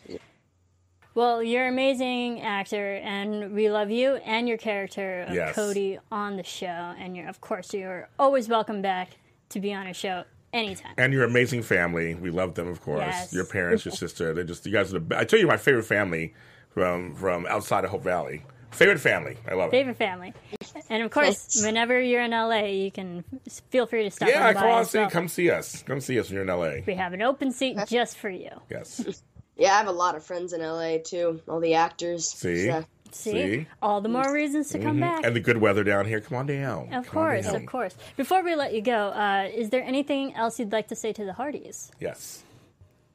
[1.15, 5.53] Well, you're an amazing actor, and we love you and your character of Yes.
[5.53, 6.65] Cody on the show.
[6.67, 9.09] And you're, of course, you're always welcome back
[9.49, 10.23] to be on a show
[10.53, 10.93] anytime.
[10.97, 12.15] And your amazing family.
[12.15, 13.01] We love them, of course.
[13.01, 13.33] Yes.
[13.33, 14.33] Your parents, your sister.
[14.33, 15.21] They're just you guys are the best.
[15.21, 16.33] I tell you, my favorite family
[16.69, 18.43] from from outside of Hope Valley.
[18.71, 19.37] Favorite family.
[19.47, 19.77] I love it.
[19.77, 20.33] Favorite family,
[20.89, 23.23] and of course, whenever you're in LA, you can
[23.69, 24.29] feel free to stop.
[24.29, 25.09] Yeah, on come by on, see, well.
[25.11, 25.83] come see us.
[25.83, 26.81] Come see us when you're in LA.
[26.87, 28.49] We have an open seat just for you.
[28.71, 29.21] Yes.
[29.55, 31.41] Yeah, I have a lot of friends in LA too.
[31.47, 32.29] All the actors.
[32.29, 32.67] See?
[32.67, 33.67] So- See, See?
[33.79, 34.33] all the more mm-hmm.
[34.33, 35.01] reasons to come mm-hmm.
[35.01, 35.23] back.
[35.23, 36.19] And the good weather down here.
[36.19, 36.85] Come on down.
[36.85, 37.55] of Come course, down.
[37.57, 37.95] of course.
[38.17, 41.23] Before we let you go, uh, is there anything else you'd like to say to
[41.23, 41.91] the Hearties?
[41.99, 42.43] Yes.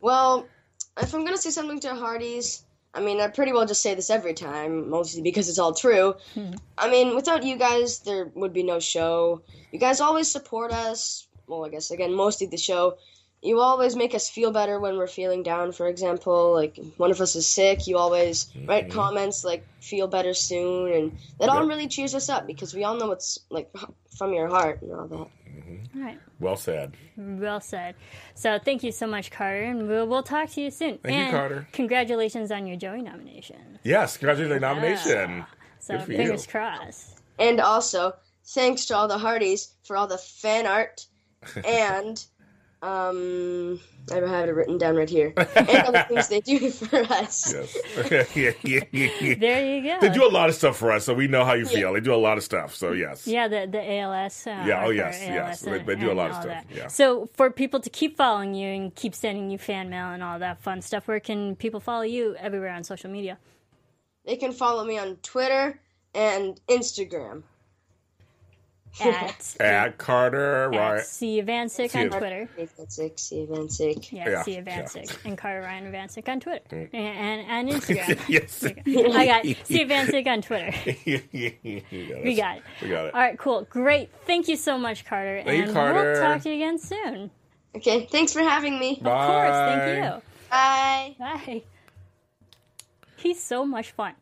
[0.01, 0.47] Well,
[1.01, 2.63] if I'm gonna say something to Hearties,
[2.95, 6.15] I mean, I pretty well just say this every time, mostly because it's all true.
[6.35, 6.53] Hmm.
[6.77, 9.43] I mean, without you guys, there would be no show.
[9.73, 11.27] You guys always support us.
[11.47, 12.99] Well, I guess again, mostly the show.
[13.41, 15.73] You always make us feel better when we're feeling down.
[15.73, 18.99] For example, like one of us is sick, you always write mm-hmm.
[18.99, 22.97] comments like "feel better soon," and that all really cheers us up because we all
[22.97, 23.71] know it's like
[24.17, 25.29] from your heart and all that.
[25.49, 25.99] Mm-hmm.
[25.99, 26.19] All right.
[26.41, 26.97] Well said.
[27.17, 27.95] Well said.
[28.35, 30.99] So thank you so much, Carter, and we'll, we'll talk to you soon.
[30.99, 31.69] Thank you, Carter.
[31.73, 33.79] Congratulations on your Joey nomination.
[33.83, 34.17] Yes.
[34.17, 35.47] Congratulations on the nomination.
[35.81, 36.51] So Good for fingers you.
[36.51, 37.21] crossed.
[37.39, 41.07] And also, thanks to all the Hearties for all the fan art
[41.65, 42.25] and
[42.81, 43.81] Um,
[44.13, 45.33] I have it written down right here.
[45.37, 47.53] and other things they do for us.
[47.53, 47.77] Yes.
[48.37, 49.35] yeah, yeah, yeah, yeah.
[49.35, 49.99] There you go.
[50.01, 51.93] They do a lot of stuff for us, so we know how you feel.
[51.93, 53.27] They do a lot of stuff, so yes.
[53.27, 54.47] Yeah, the the ALS.
[54.47, 55.61] Uh, Yeah, oh, yes, for yes.
[55.61, 56.67] They- and- they do a lot of stuff, that.
[56.75, 56.87] yeah.
[56.87, 60.39] So for people to keep following you and keep sending you fan mail and all
[60.39, 63.39] that fun stuff, where can people follow you everywhere on social media?
[64.25, 65.81] They can follow me on Twitter
[66.15, 67.43] and Instagram.
[69.01, 71.05] At, At Carter, at right?
[71.05, 72.49] C Vancic C- on Twitter.
[72.89, 74.13] Six, seven, six.
[74.13, 74.63] Yeah, Yeah, C yeah.
[74.63, 76.89] Vancic and Carter Ryan Evancic on Twitter mm.
[76.93, 78.29] and, and, and Instagram.
[78.29, 78.65] yes.
[78.65, 80.73] I got C Vancic on Twitter.
[81.05, 81.87] we
[82.25, 82.63] We got it.
[82.83, 83.15] We got it.
[83.15, 84.11] All right, cool, great.
[84.27, 85.43] Thank you so much, Carter.
[85.45, 86.13] Thank you, and Carter.
[86.13, 87.31] we'll talk to you again soon.
[87.77, 88.93] Okay, thanks for having me.
[88.97, 90.23] Of course, thank you.
[90.51, 91.15] Bye.
[91.19, 91.63] Bye.
[93.17, 94.15] He's so much fun.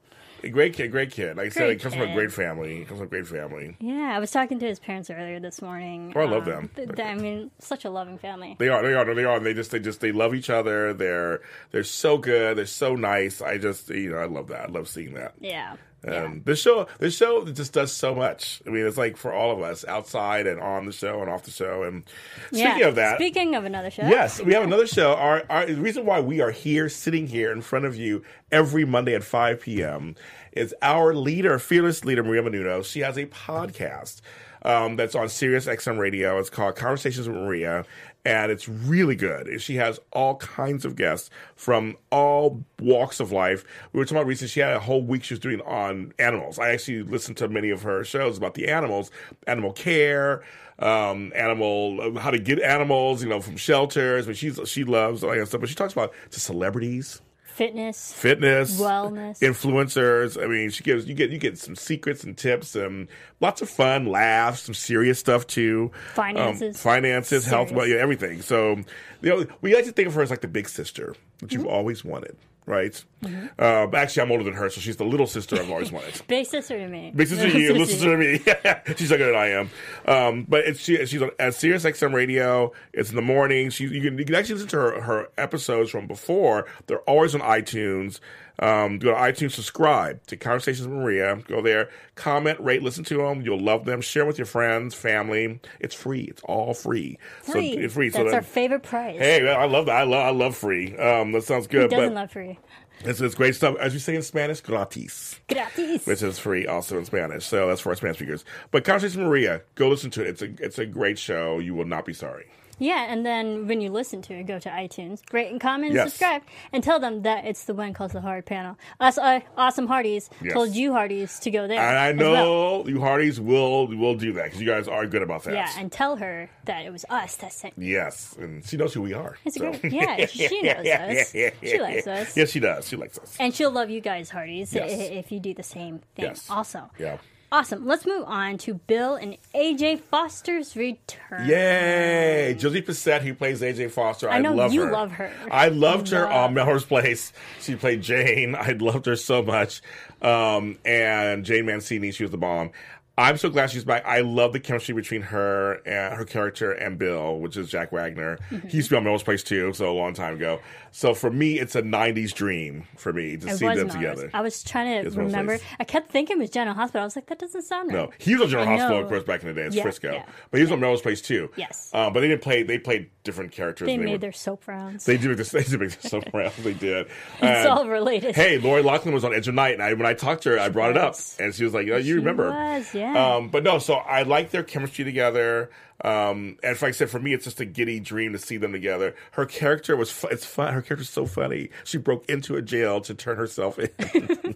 [0.51, 1.37] Great kid, great kid.
[1.37, 2.79] Like I said, he comes from a great family.
[2.79, 3.77] He comes from a great family.
[3.81, 6.13] Yeah, I was talking to his parents earlier this morning.
[6.15, 6.71] Oh, I love Um, them.
[6.77, 8.55] th- th- I mean, such a loving family.
[8.59, 9.37] They are, they are, they are.
[9.39, 10.93] And they just, they just, they love each other.
[10.93, 11.41] They're,
[11.73, 12.57] they're so good.
[12.59, 13.41] They're so nice.
[13.43, 14.69] I just, you know, I love that.
[14.69, 15.35] I love seeing that.
[15.41, 15.77] Yeah.
[16.07, 18.63] And this show, this show just does so much.
[18.67, 21.43] I mean, it's like for all of us, outside and on the show and off
[21.43, 21.83] the show.
[21.83, 22.05] And
[22.49, 22.89] speaking yeah.
[22.89, 24.03] of that, Speaking of another show.
[24.03, 25.15] Yes, we have another show.
[25.15, 28.85] Our, our the reason why we are here, sitting here in front of you every
[28.85, 30.15] Monday at 5 p.m.
[30.53, 32.87] is our leader, fearless leader, Maria Menounos.
[32.87, 34.21] She has a podcast
[34.63, 36.39] um, that's on Sirius XM Radio.
[36.39, 37.85] It's called Conversations with Maria,
[38.27, 39.63] and it's really good.
[39.63, 43.65] She has all kinds of guests from all walks of life.
[43.93, 46.59] We were talking about recently, she had a whole week she was doing on animals.
[46.59, 49.13] I actually listened to many of her shows about the animals,
[49.47, 50.43] animal care,
[50.81, 54.27] um, animal, how to get animals, you know, from shelters.
[54.27, 55.61] But she's she loves all that stuff.
[55.61, 57.23] But she talks about to celebrities,
[57.57, 58.13] Fitness.
[58.13, 59.41] fitness, Wellness.
[59.41, 60.43] influencers.
[60.43, 63.09] I mean, she gives you get you get some secrets and tips and
[63.41, 65.91] lots of fun, laughs, some serious stuff too.
[66.15, 66.77] Finances.
[66.77, 68.43] um, finances, health, well, yeah, everything.
[68.43, 68.77] So,
[69.23, 71.59] you know, we like to think of her as like the big sister that Mm-hmm.
[71.59, 73.03] you've always wanted, right?
[73.25, 76.21] Uh, but actually, I'm older than her, so she's the little sister I've always wanted.
[76.27, 77.13] Big sister to me.
[77.15, 78.41] Big sister to you, little sister to me.
[78.97, 79.71] she's younger than I am.
[80.07, 82.73] Um, but it's, she, she's on at Sirius XM Radio.
[82.93, 83.71] It's in the morning.
[83.71, 86.67] She, you can you can actually listen to her, her episodes from before.
[86.87, 88.21] They're always on iTunes.
[88.59, 91.37] Um, go to iTunes, subscribe to Conversations with Maria.
[91.47, 93.43] Go there, comment, rate, listen to them.
[93.43, 94.01] You'll love them.
[94.01, 95.61] Share with your friends, family.
[95.81, 96.23] It's free.
[96.23, 97.19] It's all free.
[97.43, 97.75] Free.
[97.75, 98.09] So it's free.
[98.09, 99.19] That's so our favorite price.
[99.19, 99.97] hey, I love that.
[99.97, 100.97] I love I love free.
[100.97, 101.91] Um, that sounds Who good.
[101.91, 102.59] doesn't But love free?
[103.01, 103.77] it's, it's great stuff.
[103.79, 106.07] As you say in Spanish, gratis Gratis.
[106.07, 107.45] which is free also in Spanish.
[107.45, 108.45] So that's for our Spanish speakers.
[108.71, 110.29] But Conversation Maria, go listen to it.
[110.29, 111.59] It's a it's a great show.
[111.59, 112.47] You will not be sorry.
[112.79, 116.11] Yeah, and then when you listen to it, go to iTunes, rate and comment, Yes.
[116.11, 118.77] subscribe, and tell them that it's the one called the Hard Panel.
[119.01, 120.53] Us, uh, awesome Hearties, Yes.
[120.53, 121.81] told you Hearties to go there.
[121.81, 122.45] And I as well.
[122.83, 125.55] know you Hearties will will do that because you guys are good about that.
[125.55, 127.75] Yeah, and tell her that it was us that sent.
[127.79, 129.39] yes, and she knows who we are.
[129.45, 129.71] It's so.
[129.73, 129.93] great.
[129.93, 131.33] Yeah, she knows us.
[131.63, 132.37] She likes us.
[132.37, 132.87] Yes, she does.
[132.89, 133.37] She likes us.
[133.41, 135.11] And she'll love you guys, Hearties, i- Yes.
[135.13, 136.27] if you do the same thing.
[136.27, 136.49] Yes.
[136.51, 137.19] Also, Yeah.
[137.57, 137.87] Awesome.
[137.87, 141.49] Let's move on to Bill and AJ Foster's return.
[141.49, 142.55] Yay!
[142.59, 144.29] Josie Bissett, who plays AJ Foster.
[144.29, 144.93] I, know love you her.
[144.93, 145.33] love her.
[145.51, 147.33] I loved her on Melrose Place.
[147.63, 148.55] She played Jane.
[148.55, 149.81] I loved her so much.
[150.21, 152.73] Um, and Jane Mancini, she was the bomb.
[153.19, 154.05] I'm so glad she's back.
[154.05, 158.39] I love the chemistry between her and her character and Bill, which is Jack Wagner.
[158.51, 158.69] Mm-hmm.
[158.69, 160.61] He used to be on Melrose Place too, so a long time ago.
[160.93, 163.93] So for me, it's a '90s dream for me to It see them Melrose.
[163.95, 164.31] together.
[164.35, 165.59] I was trying to remember.
[165.81, 167.03] I kept thinking it was General Hospital.
[167.03, 167.97] I was like, that doesn't sound right.
[167.97, 169.03] No, he was on General I Hospital, know.
[169.05, 169.63] of course, back in the day.
[169.67, 170.25] It's Yeah, Frisco, yeah.
[170.51, 171.51] but he was on Melrose Place too.
[171.57, 171.91] Yes.
[171.95, 172.65] uh, but they didn't play.
[172.65, 173.87] They played different characters.
[173.87, 175.07] They and made were- their soap rounds.
[175.07, 175.27] They did.
[175.57, 176.53] They do make this so round.
[176.59, 177.09] They did.
[177.41, 178.35] it's all related.
[178.35, 180.59] Hey, Lori Loughlin was on Edge of Night, and I, when I talked to her,
[180.59, 183.06] I brought it up, and she was like, "Yeah, you She remember?" was, yeah.
[183.15, 185.71] Um, but no, so I like their chemistry together.
[186.05, 188.73] Um, and like I said, for me, it's just a giddy dream to see them
[188.73, 189.15] together.
[189.33, 190.75] Her character was, fu- it's fun.
[190.75, 191.71] Her character's so funny.
[191.85, 193.89] She broke into a jail to turn herself in.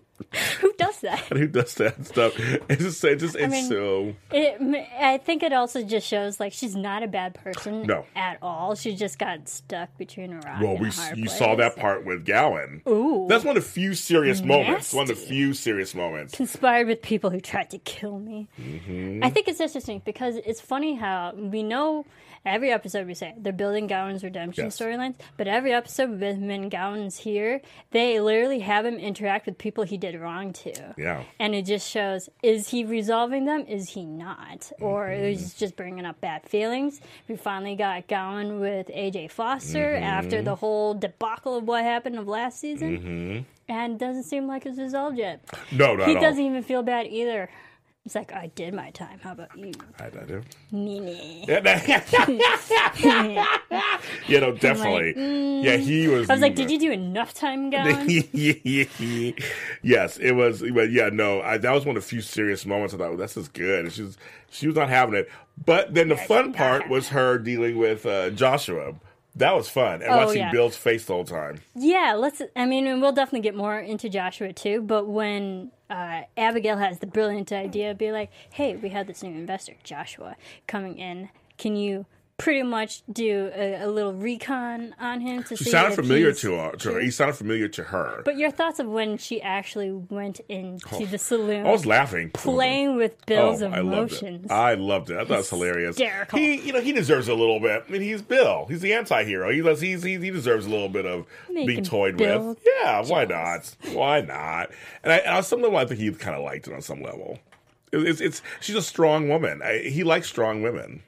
[0.60, 1.18] Who does that?
[1.32, 2.34] Who does that stuff?
[2.38, 4.14] It's just, it's just, it's mean, so.
[4.30, 4.60] It,
[5.00, 8.04] I think it also just shows like she's not a bad person No.
[8.14, 8.74] at all.
[8.76, 10.92] She just got stuck between a rock Well, we you
[11.24, 11.36] place.
[11.38, 12.82] saw that part with Gowan.
[12.88, 13.26] Ooh.
[13.28, 14.92] That's one of the few serious moments.
[14.92, 16.36] One of the few serious moments.
[16.36, 18.48] Conspired with people who tried to kill me.
[18.60, 19.24] Mm-hmm.
[19.24, 22.06] I think it's interesting because it's funny how we know
[22.46, 24.78] every episode we say they're building Gowan's redemption Yes.
[24.78, 29.84] storylines, but every episode with when Gowan's here, they literally have him interact with people
[29.84, 30.94] he did wrong to.
[30.96, 31.24] Yeah.
[31.38, 33.66] And it just shows is he resolving them?
[33.68, 34.72] Is he not?
[34.80, 35.24] Or Mm-hmm.
[35.24, 37.00] is he just bringing up bad feelings?
[37.28, 40.02] We finally got Gowan with AJ Foster Mm-hmm.
[40.04, 42.98] after the whole debacle of what happened of last season.
[42.98, 43.42] Mm-hmm.
[43.72, 45.44] And doesn't seem like it's resolved yet.
[45.70, 47.48] No, not He doesn't even feel bad either.
[48.06, 49.18] It's like I did my time.
[49.22, 50.40] How about you, I, I do.
[50.72, 51.44] Nene?
[54.26, 55.12] you know, definitely.
[55.62, 56.26] yeah, he was.
[56.26, 56.30] mm.
[56.30, 58.06] I was like, did you do enough time, guys?
[59.82, 60.62] yes, it was.
[60.72, 62.94] But yeah, no, I, that was one of the few serious moments.
[62.94, 63.84] I thought, well, this is good.
[63.84, 64.16] And she was,
[64.48, 65.28] she was not having it.
[65.62, 68.94] But then the fun part was her dealing with uh, Joshua.
[69.40, 70.52] That was fun, and Oh, watching yeah.
[70.52, 71.60] Bill's face the whole time.
[71.74, 72.40] Yeah, let's.
[72.54, 74.80] I mean, and we'll definitely get more into Joshua too.
[74.82, 79.30] But when uh, Abigail has the brilliant idea, be like, "Hey, we have this new
[79.30, 81.30] investor, Joshua, coming in.
[81.58, 82.06] Can you
[82.40, 86.52] pretty much do a, a little recon on him to He see?" sounded familiar to
[86.56, 86.72] her.
[86.76, 87.00] To her.
[87.00, 88.22] He sounded familiar to her.
[88.24, 92.30] But your thoughts of when she actually went into oh, the saloon, I was laughing,
[92.30, 94.44] playing with Bill's Oh, I loved emotions.
[94.46, 94.50] it.
[94.50, 95.16] I loved it.
[95.16, 95.96] I thought it was hilarious.
[95.96, 96.38] Hysterical.
[96.38, 97.84] He, you know, he deserves a little bit.
[97.88, 98.66] I mean, he's Bill.
[98.68, 99.50] He's the anti-hero.
[99.52, 99.80] He does.
[99.80, 102.58] He's, he, he deserves a little bit of being toyed Bill with.
[102.66, 103.74] Yeah, why not?
[103.92, 104.70] Why not?
[105.04, 107.38] And I, on some level, I think he kind of liked it on some level.
[107.92, 109.62] It- It's, it's she's a strong woman.
[109.62, 111.02] I, he likes strong women.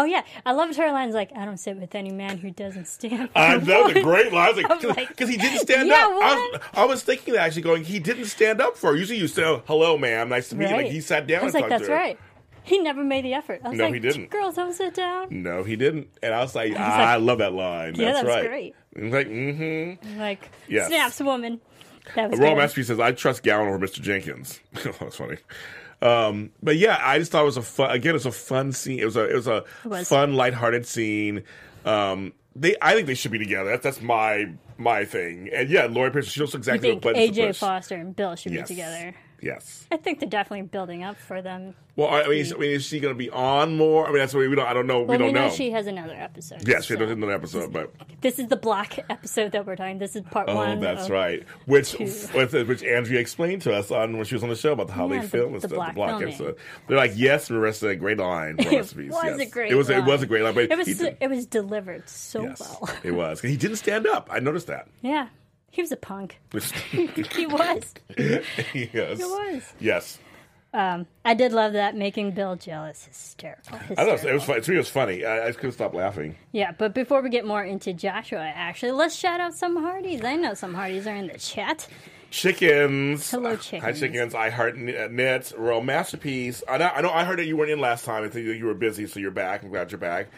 [0.00, 2.86] Oh yeah, I loved her lines like, "I don't sit with any man who doesn't
[2.86, 4.54] stand." For I, a that was a great line.
[4.54, 6.10] Because like, he didn't stand yeah, up.
[6.22, 6.60] I was?
[6.74, 8.96] I was thinking that actually, going, he didn't stand up for her.
[8.96, 11.40] Usually, you say, oh, "Hello, ma'am, nice to meet you." Like he sat down.
[11.40, 11.98] I was and like, talked "That's to her.
[11.98, 12.18] right."
[12.62, 13.62] He never made the effort.
[13.64, 14.30] I was No, like, he didn't.
[14.30, 15.28] Girls, don't sit down.
[15.30, 16.08] No, he didn't.
[16.22, 17.94] And I was like, was I like, love that line.
[17.94, 18.46] Yeah, That's that was right.
[18.46, 18.74] great.
[18.94, 20.18] I'm like, mm-hmm.
[20.20, 20.88] Like, Yes.
[20.88, 21.62] snaps woman.
[22.14, 22.58] That was Royal good.
[22.60, 24.02] Masterpiece says, I trust Gowen over Mr.
[24.02, 24.60] Jenkins.
[25.00, 25.38] That's funny.
[26.00, 28.72] Um, but yeah, I just thought it was a fun, again, it was a fun
[28.72, 28.98] scene.
[29.00, 30.08] It was a, it was a was.
[30.08, 31.42] fun, lighthearted scene.
[31.84, 33.70] Um, they, I think they should be together.
[33.70, 35.48] That's, that's my, my thing.
[35.52, 37.56] And yeah, Lori Pearson, she knows I exactly think what buttons AJ.
[37.56, 38.68] Foster and Bill should Yes.
[38.68, 39.14] be together.
[39.40, 39.86] Yes.
[39.92, 41.74] I think they're definitely building up for them.
[41.94, 44.04] Well, I mean, is, I mean, is she going to be on more?
[44.06, 45.00] I mean, that's what we don't, I don't know.
[45.02, 45.52] Well, we don't know, know.
[45.54, 46.66] she has another episode.
[46.66, 49.98] yes, she so- has another episode, but This is the block episode that we're talking.
[49.98, 50.80] This is part Oh, one.
[50.80, 51.44] that's of- right.
[51.66, 54.90] Which with, which Andrea explained to us on when she was on the show about
[54.90, 55.76] how Yeah, they the- film and the stuff.
[55.76, 56.28] block the block filming.
[56.28, 56.56] episode.
[56.86, 58.56] They're like, yes, Marissa, great line.
[58.58, 59.10] For It recipes.
[59.12, 59.40] was yes.
[59.40, 59.72] a great.
[59.72, 59.90] It was.
[59.90, 60.54] It was a great line.
[60.54, 60.88] But It was.
[61.00, 62.90] It was delivered so yes, well.
[63.02, 63.40] it was.
[63.40, 64.28] He didn't stand up.
[64.32, 64.88] I noticed that.
[65.02, 65.28] Yeah,
[65.70, 66.38] he was a punk.
[66.90, 67.94] he was.
[68.16, 68.62] yes.
[68.72, 68.84] He
[69.24, 69.72] was.
[69.80, 70.18] Yes.
[70.74, 73.06] Um, I did love that making Bill jealous.
[73.06, 73.78] Hysterical.
[73.96, 74.40] I know it was Hysterical.
[74.46, 74.60] funny.
[74.60, 75.24] To me, it was funny.
[75.24, 76.36] I, I just couldn't stop laughing.
[76.52, 80.22] Yeah, but before we get more into Joshua, actually, let's shout out some Hearties.
[80.24, 81.88] I know some Hearties are in the chat.
[82.30, 83.30] Chickens.
[83.30, 83.82] Hello, chickens.
[83.82, 84.34] Hi, chickens.
[84.34, 85.54] I heart Kn- uh, knits.
[85.56, 86.62] Royal masterpiece.
[86.68, 87.10] I know, I know.
[87.10, 88.22] I heard that you weren't in last time.
[88.22, 89.62] I think you were busy, so you're back.
[89.62, 90.28] I'm glad you're back.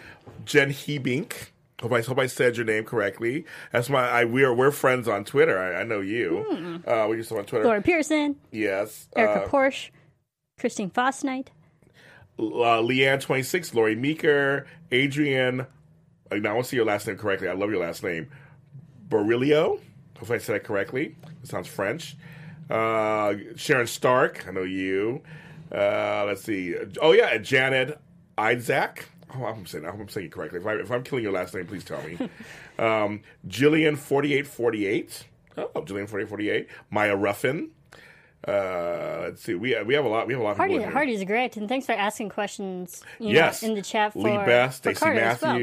[0.44, 1.48] Jen Hebink.
[1.82, 3.46] Hope I hope I said your name correctly.
[3.72, 4.06] That's my.
[4.06, 5.58] I we're we're friends on Twitter.
[5.58, 6.82] I, I know you.
[6.86, 7.64] Uh, we used to on Twitter.
[7.64, 9.08] Laura Pearson, Yes.
[9.16, 9.90] Erica Uh, Porsche,
[10.58, 11.48] Christine Fosnight.
[12.38, 12.42] uh,
[12.82, 13.74] Leanne twenty six.
[13.74, 14.66] Lori Meeker.
[14.92, 15.66] Adrian.
[16.30, 17.48] I now I want to see your last name correctly.
[17.48, 18.30] I love your last name.
[19.08, 19.80] Barilio.
[20.18, 21.16] Hope I said it correctly.
[21.42, 22.16] It sounds French.
[22.68, 24.46] Uh, Sharon Stark.
[24.46, 25.22] I know you.
[25.72, 26.76] Uh, let's see.
[27.00, 27.98] Oh yeah, Janet
[28.36, 29.08] Isaac.
[29.34, 29.84] Oh, I'm saying.
[29.86, 30.58] I hope I'm saying it correctly.
[30.60, 32.18] If, I, if I'm killing your last name, please tell me.
[32.78, 35.24] um, Jillian forty eight forty eight.
[35.56, 36.68] Oh, Jillian forty eight forty eight.
[36.90, 37.70] Maya Ruffin.
[38.46, 39.54] Uh, let's see.
[39.54, 40.26] We we have a lot.
[40.26, 40.90] We have a lot of Hardy, people.
[40.92, 43.02] Hearties great, and thanks for asking questions.
[43.18, 45.58] You Yes, know, in the chat for Lee Best, Carter as well.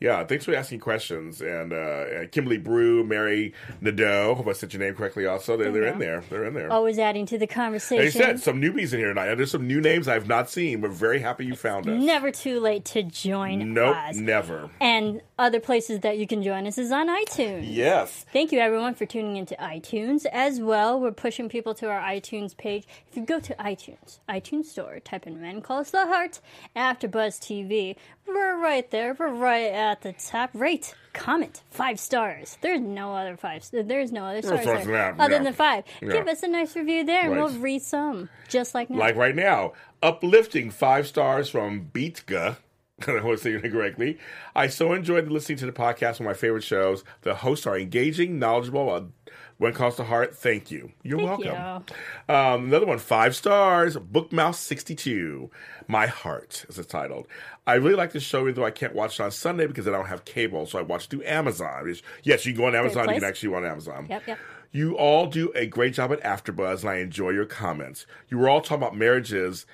[0.00, 1.40] Yeah, thanks for asking questions.
[1.40, 4.34] And, uh, Kimberly Brew, Mary Nadeau.
[4.36, 5.26] Hope I said your name correctly.
[5.26, 6.22] Also, they're, they're in there.
[6.30, 6.70] They're in there.
[6.72, 8.04] Always adding to the conversation.
[8.04, 9.34] They said some newbies in here tonight.
[9.34, 10.80] There's some new names I've not seen.
[10.82, 12.00] We're very happy you found us.
[12.00, 14.14] Never too late to join Nope, us.
[14.16, 14.70] never.
[14.80, 17.64] And other places that you can join us is on iTunes.
[17.68, 18.24] Yes.
[18.32, 21.00] Thank you, everyone, for tuning into iTunes as well.
[21.00, 22.86] We're pushing people to our iTunes page.
[23.10, 26.40] If you go to iTunes, iTunes Store, type in "When Calls the Heart"
[26.76, 27.96] after AfterBuzz TV.
[28.28, 29.14] We're right there.
[29.18, 30.50] We're right at the top.
[30.54, 32.58] Rate, comment, five stars.
[32.60, 33.68] There's no other five.
[33.72, 35.42] There's no other stars there than that, other yeah.
[35.42, 35.84] than five.
[36.02, 36.12] Yeah.
[36.12, 37.44] Give us a nice review there, and Right.
[37.44, 38.98] we'll read some just like now.
[38.98, 42.56] Like right now, uplifting five stars from Beatka.
[43.02, 44.18] I don't want to say your name correctly.
[44.56, 46.18] I so enjoyed listening to the podcast.
[46.20, 47.04] One of my favorite shows.
[47.22, 49.10] The hosts are engaging, knowledgeable.
[49.58, 50.92] When calls the heart, thank you.
[51.02, 51.84] You're Thank welcome.
[52.28, 52.34] you.
[52.34, 53.96] Um, another one, five stars.
[53.96, 55.50] Bookmouse62.
[55.88, 57.26] My Heart is titled.
[57.66, 59.90] I really like this show, even though I can't watch it on Sunday because I
[59.90, 61.84] don't have cable, so I watch it through Amazon.
[61.84, 63.08] Which- Yes, you can go on Amazon.
[63.08, 64.06] You can actually go on Amazon.
[64.08, 64.38] Yep, yep.
[64.70, 68.06] You all do a great job at AfterBuzz, and I enjoy your comments.
[68.28, 69.66] You were all talking about marriages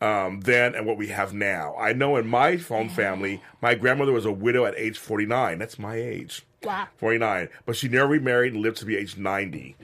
[0.00, 1.74] um, then and what we have now.
[1.76, 5.58] I know in my own family, my grandmother was a widow at age 49.
[5.58, 6.44] That's my age.
[6.64, 6.88] Wow.
[6.96, 7.48] 49.
[7.66, 9.76] But she never remarried and lived to be age 90.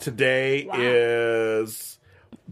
[0.00, 1.98] Today is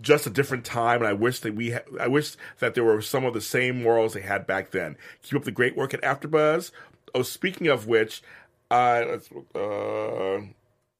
[0.01, 3.01] just a different time, and I wish that we, ha- I wish that there were
[3.03, 4.97] some of the same morals they had back then.
[5.22, 6.70] Keep up the great work at AfterBuzz.
[7.14, 8.22] Oh, speaking of which,
[8.70, 10.49] I let's uh, Well,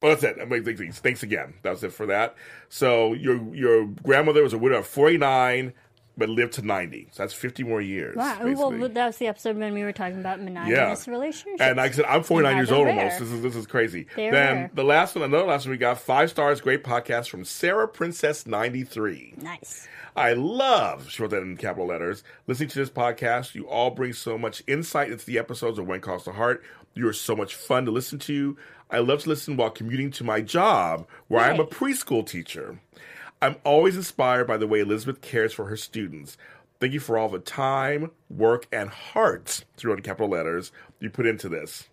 [0.01, 0.37] that's it.
[0.41, 1.55] I mean, thanks, thanks again.
[1.63, 2.35] That was it for that.
[2.69, 5.73] So your your grandmother was a widow of forty nine,
[6.17, 7.07] but lived to ninety.
[7.11, 8.15] So that's fifty more years.
[8.15, 8.39] Wow.
[8.43, 8.79] basically.
[8.79, 11.61] Well, that was the episode when we were talking about monogamous relationships.
[11.61, 13.19] And like I said, I'm 49 And years old they're almost.
[13.19, 14.07] This is this is crazy.
[14.15, 14.71] They're then rare.
[14.73, 18.45] the last one, another last one, we got five stars, great podcast from Sarah Princess
[18.45, 19.35] 93.
[19.41, 19.87] nice.
[20.17, 23.53] I love, she wrote that in capital letters, listening to this podcast.
[23.53, 26.63] You all bring so much insight into the episodes of When Calls the Heart.
[26.93, 28.55] You are so much fun to listen to.
[28.89, 32.79] I love to listen while commuting to my job, where I'm a preschool teacher.
[33.45, 36.35] I'm always inspired by the way Elizabeth cares for her students.
[36.79, 41.27] Thank you for all the time, work, and heart, wrote in capital letters, you put
[41.27, 41.87] into this.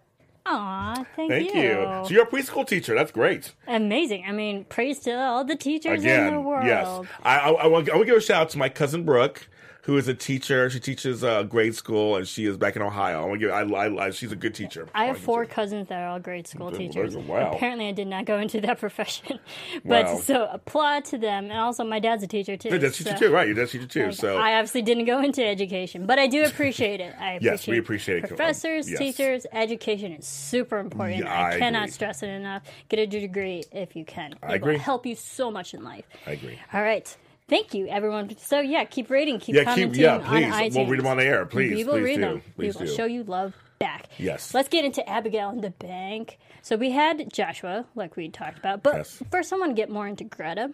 [0.46, 1.72] Aw, thank, Thank you.
[2.04, 2.94] So you're a preschool teacher.
[2.94, 3.52] That's great.
[3.68, 4.24] Amazing.
[4.26, 6.64] I mean, praise to all the teachers in the world.
[6.64, 6.88] yes.
[7.22, 9.46] I, I, I want to give a shout out to my cousin Brooke,
[9.82, 10.70] who is a teacher.
[10.70, 13.22] She teaches uh, grade school, and she is back in Ohio.
[13.22, 13.50] I want to give.
[13.52, 14.88] I, I, I, she's a good teacher.
[14.94, 17.16] I have four give her- cousins that are all grade school teachers.
[17.16, 17.52] Wow.
[17.52, 19.38] Apparently, I did not go into that profession,
[19.84, 20.16] but Wow.
[20.18, 21.44] so applaud to them.
[21.50, 22.70] And also, my dad's a teacher too.
[22.70, 23.46] Dad's a teacher so- too, right?
[23.46, 24.04] Your dad's a teacher too.
[24.06, 27.14] Like, So I obviously didn't go into education, but I do appreciate it.
[27.18, 28.28] I appreciate Yes, we appreciate it.
[28.28, 28.98] professors, Yes.
[28.98, 29.46] teachers.
[29.52, 31.20] Education is super important.
[31.24, 31.92] Yeah, I, I cannot agree.
[31.92, 32.62] stress it enough.
[32.88, 34.32] Get a degree if you can.
[34.32, 34.74] It I agree.
[34.74, 36.04] will help you so much in life.
[36.26, 36.58] I agree.
[36.72, 37.14] All right.
[37.52, 38.34] Thank you, everyone.
[38.38, 40.74] So yeah, keep rating, keep Yeah, commenting keep yeah, on please.
[40.74, 41.74] We'll read them on the air, please.
[41.74, 42.20] We will please read do.
[42.22, 42.42] them.
[42.56, 42.96] Please we will do.
[42.96, 44.06] show you love back.
[44.16, 44.54] Yes.
[44.54, 46.38] Let's get into Abigail in the bank.
[46.62, 49.22] So we had Joshua, like we talked about, but Yes.
[49.30, 50.70] first I want to get more into Greta.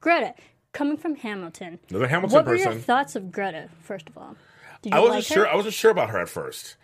[0.00, 0.32] Greta,
[0.72, 1.78] coming from Hamilton.
[1.90, 2.72] Another Hamilton what were person.
[2.72, 4.34] your thoughts of Greta, first of all?
[4.90, 5.46] I wasn't like sure.
[5.46, 6.76] I wasn't sure about her at first.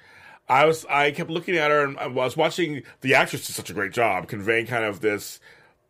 [0.50, 0.84] I was.
[0.84, 2.82] I kept looking at her, and I was watching.
[3.00, 5.40] The actress did such a great job conveying kind of this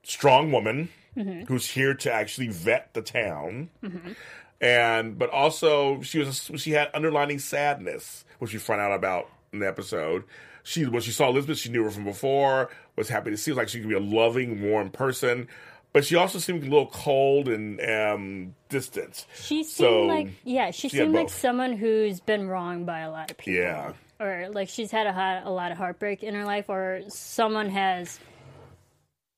[0.04, 1.44] strong woman Mm-hmm.
[1.44, 3.68] who's here to actually vet the town,
[4.60, 6.50] and but also she was.
[6.56, 10.24] She had underlining sadness, which we find out about in the episode.
[10.62, 12.70] She when she saw Elizabeth, she knew her from before.
[12.96, 15.48] Was happy to see like she could be a loving, warm person.
[15.92, 19.26] But she also seemed a little cold and um, distant.
[19.34, 23.10] She seemed So, like yeah, she, she seemed like someone who's been wronged by a
[23.10, 23.60] lot of people.
[23.60, 23.92] Yeah.
[24.18, 28.18] Or like she's had a, a lot of heartbreak in her life, or someone has,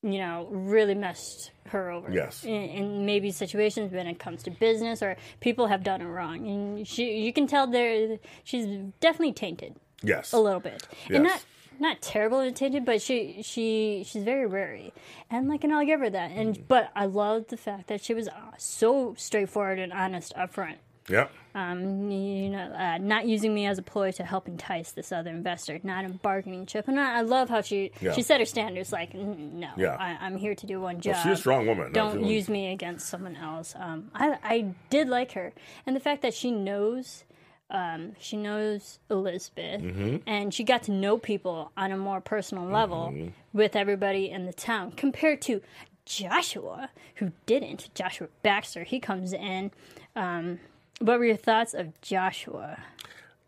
[0.05, 2.11] you know, really messed her over.
[2.11, 2.43] Yes.
[2.43, 6.47] In, in maybe situations when it comes to business, or people have done her wrong,
[6.47, 8.65] and she you can tell there she's
[8.99, 11.15] definitely tainted Yes, a little bit, Yes.
[11.15, 11.43] and not
[11.79, 14.93] not terribly tainted, but she she she's very wary,
[15.31, 16.31] and like, and I'll give her that.
[16.31, 16.63] And Mm.
[16.67, 20.77] but I love the fact that she was uh, so straightforward and honest up front.
[21.09, 21.31] Yep.
[21.55, 25.29] Um, you know, uh, not using me as a ploy to help entice this other
[25.29, 26.87] investor, not a bargaining chip.
[26.89, 28.11] And I, I love how she Yeah.
[28.11, 28.91] she set her standards.
[28.91, 29.95] Like, no, Yeah.
[29.97, 31.15] I, I'm here to do one job.
[31.23, 31.93] she's a strong woman.
[31.93, 33.73] Don't she- use me against someone else.
[33.79, 35.53] Um, I I did like her,
[35.85, 37.23] and the fact that she knows.
[37.71, 40.17] Um, she knows Elizabeth, Mm-hmm.
[40.27, 43.29] and she got to know people on a more personal level Mm-hmm.
[43.57, 45.61] with everybody in the town compared to
[46.05, 47.89] Joshua, who didn't.
[47.95, 49.71] Joshua Baxter, he comes in.
[50.15, 50.59] Um,
[50.99, 52.77] what were your thoughts of Joshua?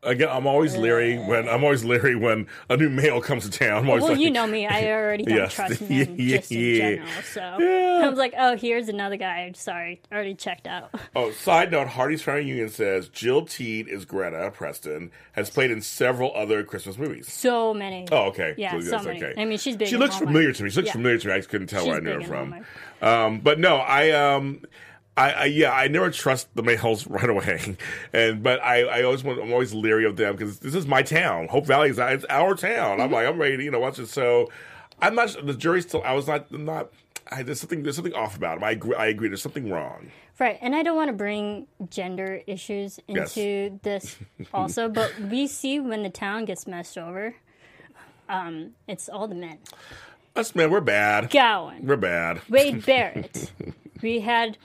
[0.03, 3.79] Again, I'm always leery when I'm always leery when a new male comes to town.
[3.83, 4.67] I'm always Well, like, you know me.
[4.67, 5.53] I already don't Yes.
[5.55, 6.77] trust men Yeah, just in yeah.
[6.77, 7.07] general.
[7.23, 9.39] So I was like, oh, here's another guy.
[9.39, 10.91] I'm sorry, already checked out.
[11.15, 15.81] Oh, side note: Hearties Family Reunion says Jill Teed is Greta Preston has played in
[15.81, 17.31] several other Christmas movies.
[17.33, 18.05] So many.
[18.11, 18.53] Oh, okay.
[18.55, 19.23] Yeah, So so, many.
[19.23, 19.41] okay.
[19.41, 19.87] I mean, she's big.
[19.87, 20.69] She looks familiar to me.
[20.69, 20.91] She looks Yeah.
[20.93, 21.33] familiar to me.
[21.33, 22.55] I just couldn't tell where I knew her from.
[23.01, 24.61] Um, but no, I um,
[25.17, 27.75] I, I yeah, I never trust the males right away,
[28.13, 31.01] and but I, I always want, I'm always leery of them because this is my
[31.01, 31.47] town.
[31.47, 32.93] Hope Valley is it's our town.
[32.97, 33.01] Mm-hmm.
[33.01, 34.07] I'm like I'm ready to you know watch it.
[34.07, 34.49] So
[35.01, 36.03] I'm not the jury's still.
[36.03, 36.91] I was not I'm not.
[37.29, 38.63] I, there's something there's something off about him.
[38.63, 39.27] I agree, I agree.
[39.27, 40.11] There's something wrong.
[40.39, 43.35] Right, and I don't want to bring gender issues Yes.
[43.35, 44.17] into this
[44.53, 47.35] also, but we see when the town gets messed over,
[48.29, 49.57] um, it's all the men.
[50.35, 51.31] Us men, we're bad.
[51.31, 52.41] Gowen, We're bad.
[52.47, 53.51] Wade Barrett,
[54.03, 54.59] we had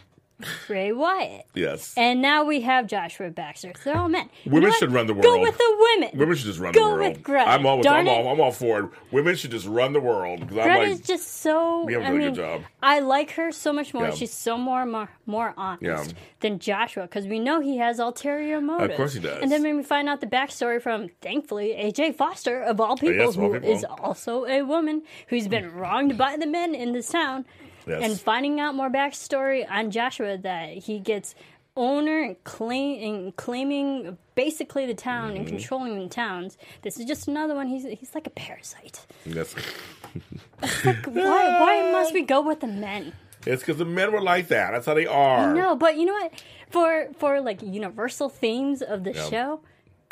[0.69, 1.95] Ray Wyatt, Yes.
[1.97, 3.73] and now we have Joshua Baxter.
[3.85, 4.29] They're all men.
[4.45, 5.25] You Women should run the world.
[5.25, 6.19] Go with the women.
[6.19, 7.01] Women should just run Go the world.
[7.01, 7.51] Go with Greta.
[7.51, 8.91] I'm all, Darn I'm, all, I'm all for it.
[9.11, 11.85] Women should just run the world because I'm like, just so.
[11.85, 12.63] We have a I really mean, good job.
[12.83, 14.05] I like her so much more.
[14.05, 14.11] Yeah.
[14.15, 16.05] She's so more more, more honest Yeah.
[16.41, 18.91] than Joshua because we know he has ulterior motives.
[18.91, 19.43] Of course he does.
[19.43, 22.97] And then when we find out the backstory from, thankfully, AJ Foster of all oh,
[22.97, 23.69] people, yes, of all people.
[23.69, 27.45] is also a woman who's been wronged by the men in this town,
[27.87, 28.03] Yes.
[28.03, 31.35] and finding out more backstory on Joshua that he gets
[31.77, 35.37] owner and claim and claiming basically the town Mm-hmm.
[35.39, 36.59] and controlling the towns.
[36.83, 37.67] This is just another one.
[37.67, 39.07] He's he's like a parasite.
[39.27, 39.55] That's,
[40.61, 43.13] Why why must we go with the men?
[43.47, 44.71] it's because the men were like that.
[44.71, 45.53] That's how they are.
[45.53, 46.33] No, but you know what?
[46.71, 49.29] For for like universal themes of the Yeah.
[49.31, 49.61] show,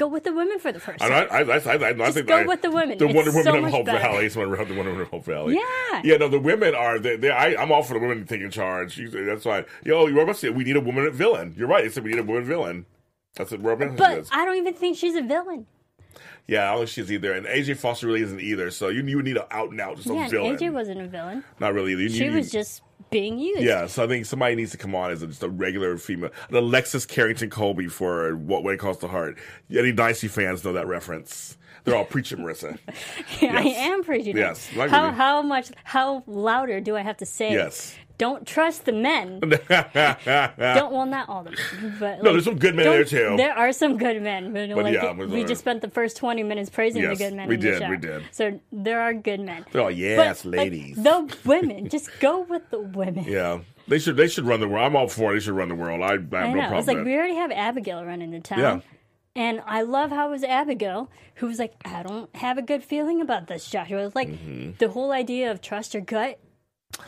[0.01, 1.13] go with the women for the first time.
[1.13, 2.99] I, I, I, I, I think go I- with the women.
[2.99, 3.99] The It's Wonder Women so of Hope better.
[3.99, 4.25] Valley.
[4.27, 5.55] It's the Wonder Women of Hope Valley.
[5.55, 6.01] Yeah.
[6.03, 6.17] yeah.
[6.17, 6.99] No, the women are.
[6.99, 9.01] They, they, I, I'm all for the women taking charge.
[9.13, 9.65] That's why.
[9.85, 11.55] Yo, you're about to say we need a woman villain.
[11.57, 11.85] You're right.
[11.85, 12.87] They said we need a woman villain.
[13.37, 14.29] That's what Robin but is.
[14.33, 15.67] I don't even think she's a villain.
[16.47, 18.71] Yeah, I don't think she's either, and AJ Foster really isn't either.
[18.71, 20.57] So you you would need an out and out just Yeah, a villain.
[20.57, 21.45] AJ wasn't a villain.
[21.61, 21.93] Not really.
[21.93, 23.63] You, She you- was just being used.
[23.63, 26.31] Yeah, so I think somebody needs to come on as a, just a regular female,
[26.49, 29.39] an Alexis Carrington Colby for what way calls the heart.
[29.71, 31.57] Any Dynasty fans know that reference.
[31.85, 32.79] They're all preaching Marissa.
[32.89, 32.93] I
[33.41, 33.77] Yes.
[33.79, 34.37] am preaching.
[34.37, 37.53] Yes, How how much how louder do I have to say?
[37.53, 37.95] Yes.
[38.21, 39.41] Don't trust the men.
[39.41, 43.35] don't well, not all the men, but No, there's some good men there, too.
[43.39, 46.69] There are some good men, but, like, yeah, we just spent the first twenty minutes
[46.69, 47.49] praising Yes, the good men.
[47.49, 48.23] we did, we did.
[48.33, 49.65] So there are good men.
[49.75, 50.97] Oh yes, But, like, ladies.
[50.97, 53.25] the women, just go with the women.
[53.25, 54.85] yeah, they should they should run the world.
[54.85, 55.37] I'm all for it.
[55.37, 56.03] They should run the world.
[56.03, 58.59] I, I have I no problem It's like we already have Abigail running the town.
[58.59, 58.81] Yeah.
[59.37, 62.83] And I love how it was Abigail who was like, I don't have a good
[62.85, 64.05] feeling about this, Joshua.
[64.05, 64.73] It's like Mm-hmm.
[64.79, 66.39] the whole idea of trust your gut.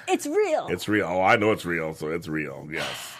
[0.08, 0.68] It's real.
[0.70, 1.06] It's real.
[1.06, 1.94] Oh, I know it's real.
[1.94, 2.68] So it's real.
[2.70, 3.14] Yes.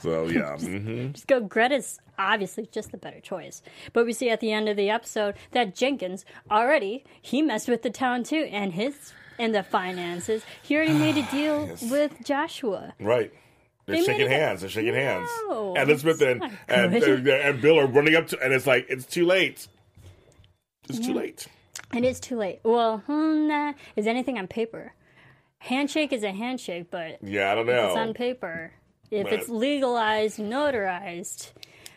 [0.00, 0.56] So yeah.
[0.56, 1.40] hmm Just go.
[1.40, 3.62] Greta's obviously just the better choice.
[3.92, 7.82] But we see at the end of the episode that Jenkins already he messed with
[7.82, 10.42] the town too, and his and the finances.
[10.62, 12.94] He already made a deal with Joshua.
[13.00, 13.32] Right.
[13.86, 14.60] They're They shaking hands.
[14.60, 15.28] They're shaking hands.
[15.48, 16.94] No, and Elizabeth and and,
[17.28, 19.66] uh, and Bill are running up to, and it's like it's too late.
[20.88, 21.46] It's too late.
[21.94, 22.60] It is too late.
[22.62, 24.92] Well, hmm, nah, is anything on paper?
[25.60, 27.88] Handshake is a handshake, but Yeah, I don't know.
[27.88, 28.72] it's on paper.
[29.10, 31.52] If But- it's legalized, notarized,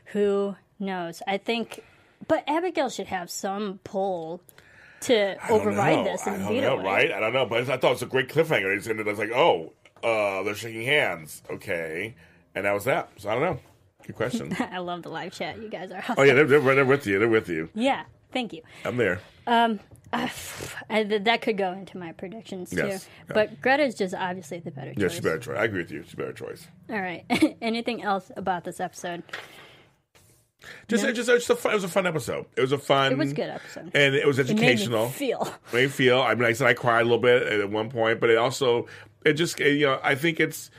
[0.05, 1.22] who knows?
[1.28, 1.82] I think,
[2.28, 4.41] but Abigail should have some pull
[5.01, 6.03] to override know.
[6.03, 6.86] this I and don't veto know, it.
[6.86, 7.11] right?
[7.11, 8.76] I don't know, but I thought it was a great cliffhanger.
[8.76, 9.07] It's ended.
[9.07, 11.41] I was like, oh, uh, they're shaking hands.
[11.49, 12.16] Okay,
[12.55, 13.09] and that was that.
[13.18, 13.59] So I don't know.
[14.05, 14.53] Good question.
[14.72, 15.57] I love the live chat.
[15.61, 16.16] You guys are awesome.
[16.18, 17.20] oh yeah, they're, they're, they're with you.
[17.20, 17.70] They're with you.
[17.74, 18.03] Yeah,
[18.34, 18.61] thank you.
[18.84, 19.22] I'm there.
[20.14, 20.30] Uh,
[20.89, 22.78] I, that could go into my predictions too.
[22.78, 23.34] Yes, yeah.
[23.34, 25.01] But Greta's just obviously the better choice.
[25.01, 25.57] Yeah, she's better choice.
[25.57, 26.03] I agree with you.
[26.03, 26.68] She's a better choice.
[26.89, 27.26] All right.
[27.61, 29.24] Anything else about this episode?
[30.88, 32.45] Just, it just, it was a fun, it was a fun episode.
[32.55, 33.11] It was a fun.
[33.11, 33.91] It was a good episode.
[33.93, 35.09] and it was It made me educational.
[35.09, 35.53] feel.
[35.74, 36.22] made me feel.
[36.22, 38.38] I mean, like I said I cried a little bit at one point, but it
[38.38, 38.88] also
[39.26, 40.70] it just you know I think it's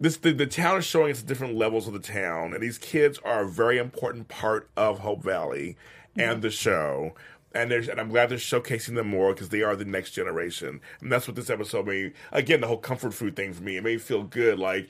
[0.00, 3.18] this the, the town is showing us different levels of the town, and these kids
[3.24, 5.76] are a very important part of Hope Valley
[6.16, 6.40] and mm-hmm.
[6.40, 7.14] the show.
[7.54, 10.80] And there's, and I'm glad they're showcasing them more because they are the next generation,
[11.00, 12.14] and that's what this episode made.
[12.30, 14.58] Again, the whole comfort food thing for me, it made me feel good.
[14.58, 14.88] Like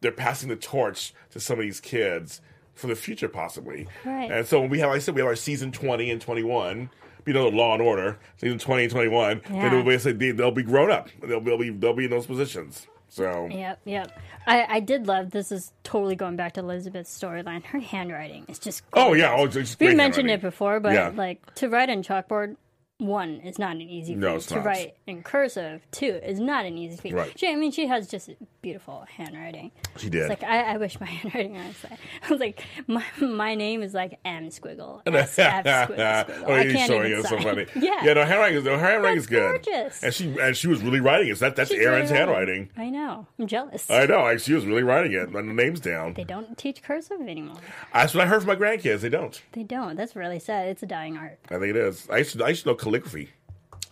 [0.00, 2.40] they're passing the torch to some of these kids
[2.74, 3.86] for the future, possibly.
[4.04, 4.30] Right.
[4.30, 6.90] And so when we have, like I said, we have our season 20 and 21.
[7.26, 9.42] You know, Law and Order, season 20 and 21.
[9.50, 9.68] Yeah.
[9.68, 11.10] Then they'll be grown up.
[11.22, 12.86] They'll, they'll be they'll be in those positions.
[13.08, 14.18] So Yep, yep.
[14.46, 17.64] I, I did love this is totally going back to Elizabeth's storyline.
[17.64, 21.12] Her handwriting is just oh yeah, oh, it's, it's we mentioned it before, but Yeah.
[21.14, 22.56] like to write on chalkboard,
[22.98, 24.18] one is not an easy feat.
[24.18, 24.64] No, it's to not.
[24.64, 27.14] write in cursive, two is not an easy feat.
[27.14, 27.32] Right.
[27.38, 28.30] She, I mean, she has just
[28.60, 29.70] beautiful handwriting.
[29.96, 30.22] She did.
[30.22, 33.82] It's like I, I wish my handwriting was like I was like my my name
[33.82, 36.44] is like M squiggle S F squiggle squiggle.
[36.46, 37.20] oh, I you're can't showing even.
[37.20, 37.66] It's so funny.
[37.76, 38.12] yeah, yeah.
[38.14, 39.64] No, handwriting is her handwriting is good.
[39.64, 40.02] gorgeous.
[40.02, 41.38] And she and she was really writing it.
[41.38, 42.70] That that's She's really handwriting.
[42.76, 43.26] I know.
[43.38, 43.88] I'm jealous.
[43.90, 44.22] I know.
[44.22, 45.28] Like, she was really writing it.
[45.28, 46.14] And the name's down.
[46.14, 47.56] they don't teach cursive anymore.
[47.92, 49.00] That's what I heard from my grandkids.
[49.00, 49.40] They don't.
[49.52, 49.96] They don't.
[49.96, 50.68] That's really sad.
[50.68, 51.38] It's a dying art.
[51.50, 52.08] I think it is.
[52.10, 53.30] I used to I used to know calligraphy.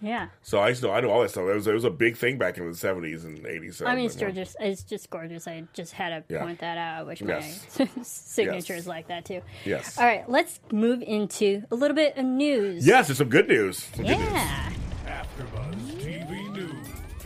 [0.02, 0.28] Yeah.
[0.42, 1.44] So I used to know I know all that stuff.
[1.48, 3.76] It was it was a big thing back in the seventies and eighties.
[3.78, 4.56] So I mean, like, it's gorgeous.
[4.60, 5.48] It's just gorgeous.
[5.48, 6.42] I just had to Yeah.
[6.42, 7.00] point that out.
[7.00, 7.78] I wish Yes.
[7.78, 8.82] my signature Yes.
[8.82, 9.40] is like that too.
[9.64, 9.96] Yes.
[9.98, 12.86] All right, let's move into a little bit of news.
[12.86, 13.78] Yes, there's some good news.
[13.94, 14.28] Some good news.
[14.32, 14.72] Yeah.
[15.06, 16.05] AfterBuzz TV News.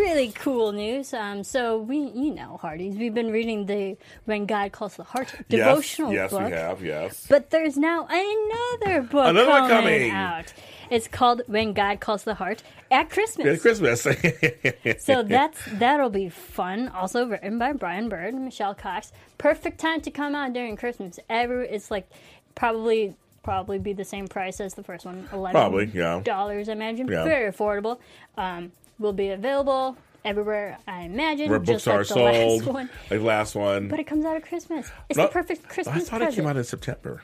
[0.01, 1.12] Really cool news.
[1.12, 5.34] Um, so we, you know, Hearties, we've been reading the "When God Calls the Heart"
[5.51, 6.40] devotional yes, book.
[6.40, 6.82] Yes, we have.
[6.82, 7.26] Yes.
[7.28, 10.11] But there's now another book Another coming, coming.
[10.11, 10.55] out.
[10.88, 13.44] It's called "When God Calls the Heart" at Christmas.
[13.44, 14.07] Merry Christmas.
[15.01, 16.88] So that's that'll be fun.
[16.88, 19.12] Also written by Brian Bird and Michelle Cox.
[19.36, 21.18] Perfect time to come out during Christmas.
[21.28, 22.09] Every it's like
[22.55, 25.28] probably probably be the same price as the first one.
[25.30, 26.20] Eleven Probably, yeah.
[26.24, 27.07] dollars, I imagine.
[27.07, 27.24] Yeah.
[27.24, 27.98] Very affordable.
[28.38, 31.51] Um, will be available everywhere, I imagine.
[31.51, 32.64] Where just books like are the sold.
[32.66, 32.90] Last one.
[33.11, 33.88] Like last one.
[33.88, 34.90] But it comes out at Christmas.
[35.09, 35.96] It's No, the perfect Christmas.
[35.96, 37.22] I thought it came out in September.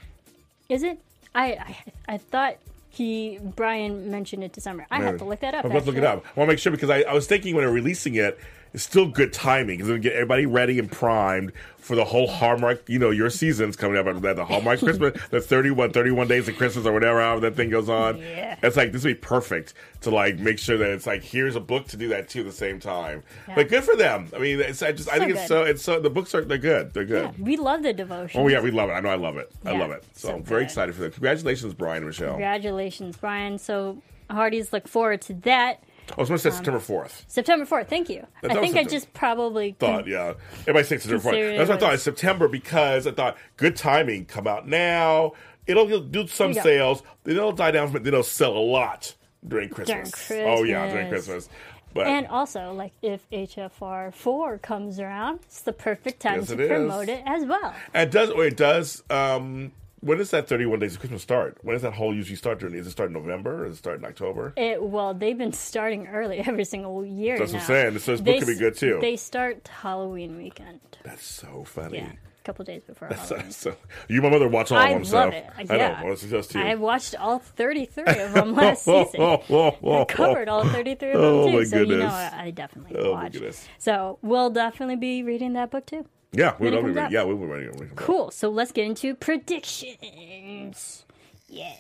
[0.69, 0.99] Is it?
[1.35, 1.77] I, I
[2.09, 2.57] I thought
[2.89, 4.87] he Brian mentioned it December.
[4.91, 5.65] I have to look that up.
[5.65, 6.25] I'm about to look it up.
[6.25, 8.39] I want to make sure because I, I was thinking when they're releasing it,
[8.77, 12.87] it's still good timing because it'll get everybody ready and primed for the whole Hallmark,
[12.91, 14.37] you know, your season's coming up after that.
[14.37, 17.89] The Hallmark Christmas, the 31, 31 days of Christmas or whatever, however that thing goes
[17.89, 18.19] on.
[18.19, 18.59] Yeah.
[18.63, 19.73] It's like, this would be perfect
[20.03, 22.47] to like make sure that it's like, here's a book to do that too at
[22.47, 23.23] the same time.
[23.49, 23.55] Yeah.
[23.55, 24.29] But good for them.
[24.37, 26.45] I mean, it's, I just, I So think it's so, it's so, the books are,
[26.45, 26.93] they're good.
[26.93, 27.33] They're good.
[27.39, 28.43] Yeah, we love the devotion.
[28.43, 28.93] Oh yeah, we love it.
[28.93, 29.51] I know I love it.
[29.65, 30.05] I love it.
[30.13, 30.67] So, so I'm very good.
[30.67, 31.15] excited for that.
[31.15, 32.33] Congratulations, Brian and Michelle.
[32.33, 33.57] Congratulations, Brian.
[33.57, 35.83] So Hearties look forward to that.
[36.17, 37.25] I was going to say September 4th.
[37.29, 37.89] September 4th.
[37.89, 38.27] Thank you.
[38.43, 40.35] I I, think was I just probably thought, yeah.
[40.63, 41.57] Everybody thinks September 4th.
[41.57, 41.95] That's what I thought.
[41.95, 44.27] It's September because I thought good timing.
[44.27, 45.33] Come out now.
[45.67, 46.63] It'll, it'll do some There you go.
[46.63, 47.03] sales.
[47.25, 49.15] Then it'll die down, but then it'll sell a lot
[49.47, 50.29] during Christmas.
[50.29, 51.47] During Oh yeah, during Christmas.
[51.47, 51.49] Christmas.
[51.93, 56.55] But And also, like if HFR four comes around, it's the perfect time Yes, to
[56.55, 56.69] it is.
[56.69, 57.75] promote it as well.
[57.95, 58.31] it does.
[58.31, 59.03] Or it does.
[59.09, 61.59] Um, when does that 31 days of Christmas start?
[61.63, 62.61] When does that whole usually start?
[62.61, 62.75] During?
[62.75, 63.65] Is it start in November?
[63.65, 64.53] Or is it start in October?
[64.57, 67.39] It well, they've been starting early every single year.
[67.39, 67.61] That's what.
[67.63, 67.99] I'm saying.
[68.01, 68.99] So this book could be good, too.
[69.01, 70.81] They start Halloween weekend.
[71.05, 71.99] That's so funny.
[71.99, 73.51] Yeah, a couple days before Halloween.
[73.51, 73.75] so
[74.09, 75.05] you, my mother, watch all I of them.
[75.05, 75.47] so it.
[75.57, 75.77] I Yeah.
[75.99, 76.05] know.
[76.05, 76.61] Well, it's just you.
[76.61, 79.21] I watched all 33 of them last season.
[79.21, 82.07] oh, oh, oh, I covered all 33 of them Oh, too, my so you know.
[82.07, 83.41] I, I definitely Oh, watched.
[83.79, 86.07] So we'll definitely be reading that book too.
[86.37, 87.13] Yeah, we When it love comes it.
[87.13, 87.69] Yeah, we were ready.
[87.71, 87.97] when it.
[87.97, 88.31] Cool.
[88.31, 91.05] So let's get into predictions.
[91.49, 91.73] Yeah.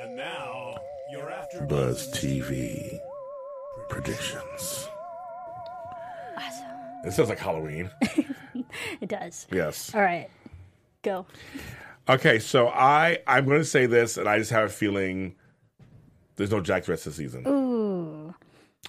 [0.00, 0.76] And now,
[1.10, 2.98] you're after Buzz TV
[3.88, 4.88] predictions.
[6.36, 6.66] Awesome.
[7.06, 7.90] It sounds like Halloween.
[9.02, 9.46] It does.
[9.50, 9.94] yes.
[9.94, 10.28] All right.
[11.02, 11.26] Go.
[12.08, 15.34] Okay, so I I'm going to say this, and I just have a feeling
[16.36, 17.44] there's no Jack the rest of the season.
[17.46, 17.71] Ooh.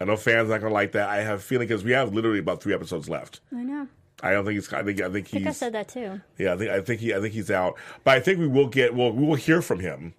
[0.02, 1.10] I know fans are not going to like that.
[1.10, 3.42] I have a feeling because we have literally about three episodes left.
[3.56, 3.88] I know.
[4.22, 4.72] I don't think he's.
[4.72, 5.02] I think.
[5.02, 6.22] I think I think I said that too.
[6.38, 6.72] Yeah, I think.
[6.72, 7.14] I think he.
[7.14, 7.78] I think he's out.
[8.04, 8.96] But I think we will get.
[8.96, 10.14] Well, we will hear from him.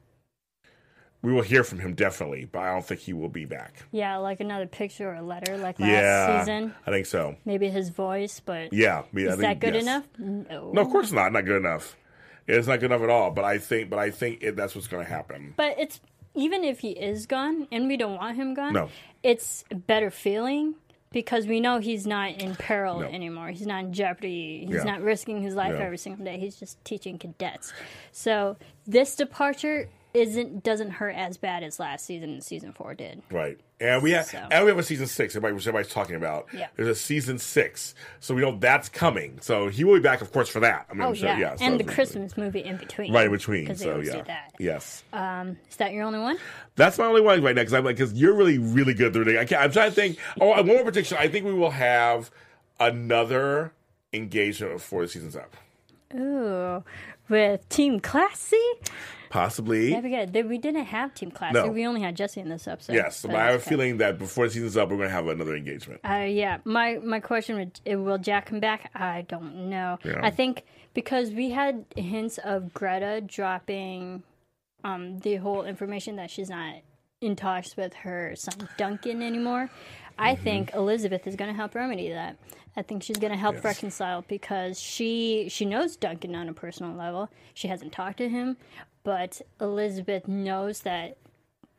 [1.23, 3.87] We will hear from him definitely, but I don't think he will be back.
[3.93, 6.75] Yeah, like another picture or a letter like last yeah, season.
[6.87, 7.37] I think so.
[7.47, 9.85] Maybe his voice, but Yeah, is think, that good yes.
[9.85, 10.05] enough?
[10.19, 10.71] No.
[10.73, 11.33] No, of course not.
[11.33, 11.97] Not good enough.
[12.47, 13.31] It's not good enough at all.
[13.31, 15.55] But I think, but I think it, that's what's going to happen.
[15.57, 15.99] But it's
[16.35, 18.73] even if he is gone, and we don't want him gone.
[18.75, 18.89] No.
[19.23, 20.75] it's a better feeling
[21.11, 23.07] because we know he's not in peril No.
[23.07, 23.49] anymore.
[23.49, 24.67] He's not in jeopardy.
[24.67, 24.83] He's Yeah.
[24.83, 25.85] not risking his life Yeah.
[25.85, 26.39] every single day.
[26.39, 27.73] He's just teaching cadets.
[28.13, 28.57] So
[28.87, 33.23] this departure isn't doesn't hurt as bad as last season and season four did.
[33.31, 34.39] Right, and we have So.
[34.51, 35.35] and we have a season six.
[35.35, 36.47] Everybody, which everybody's talking about.
[36.53, 36.69] Yeah.
[36.77, 39.39] there's a season six, so we know that's coming.
[39.41, 40.87] So he will be back, of course, for that.
[40.91, 41.57] I mean, Oh I'm sure, yeah, yeah.
[41.57, 43.13] so and the Christmas movie in between.
[43.13, 43.75] right in between.
[43.77, 44.55] So yeah, do that.
[44.59, 45.05] yes.
[45.13, 46.39] Um, is that your only one?
[46.77, 49.29] That's my only one right now because I'm like, because you're really, really good through
[49.29, 49.39] it.
[49.39, 50.19] I can't, I'm trying to think.
[50.41, 51.17] Oh, one more prediction.
[51.21, 52.31] I think we will have
[52.81, 53.73] another
[54.13, 55.57] engagement before the season's up.
[56.15, 56.85] Ooh,
[57.29, 58.57] with Team Classy.
[59.35, 59.91] Possibly.
[59.91, 60.49] Yeah, we good.
[60.49, 61.55] We didn't have Team Classy.
[61.55, 61.67] No.
[61.67, 62.93] We only had Jesse in this episode.
[62.93, 65.09] Yes, so but I have a that's feeling that before the season's up, we're going
[65.09, 66.03] to have another engagement.
[66.09, 68.93] Uh, yeah, my my question would will Jack come back?
[68.95, 69.99] I don't know.
[70.05, 70.21] Yeah.
[70.23, 70.63] I think
[70.93, 74.23] because we had hints of Greta dropping
[74.85, 76.77] um the whole information that she's not
[77.21, 79.69] in talks with her son Duncan anymore.
[80.19, 80.45] I Mm-hmm.
[80.45, 82.37] think Elizabeth is going to help remedy that.
[82.77, 83.65] I think she's going to help Yes.
[83.65, 87.31] reconcile because she she knows Duncan on a personal level.
[87.55, 88.57] She hasn't talked to him,
[89.05, 91.17] but Elizabeth knows that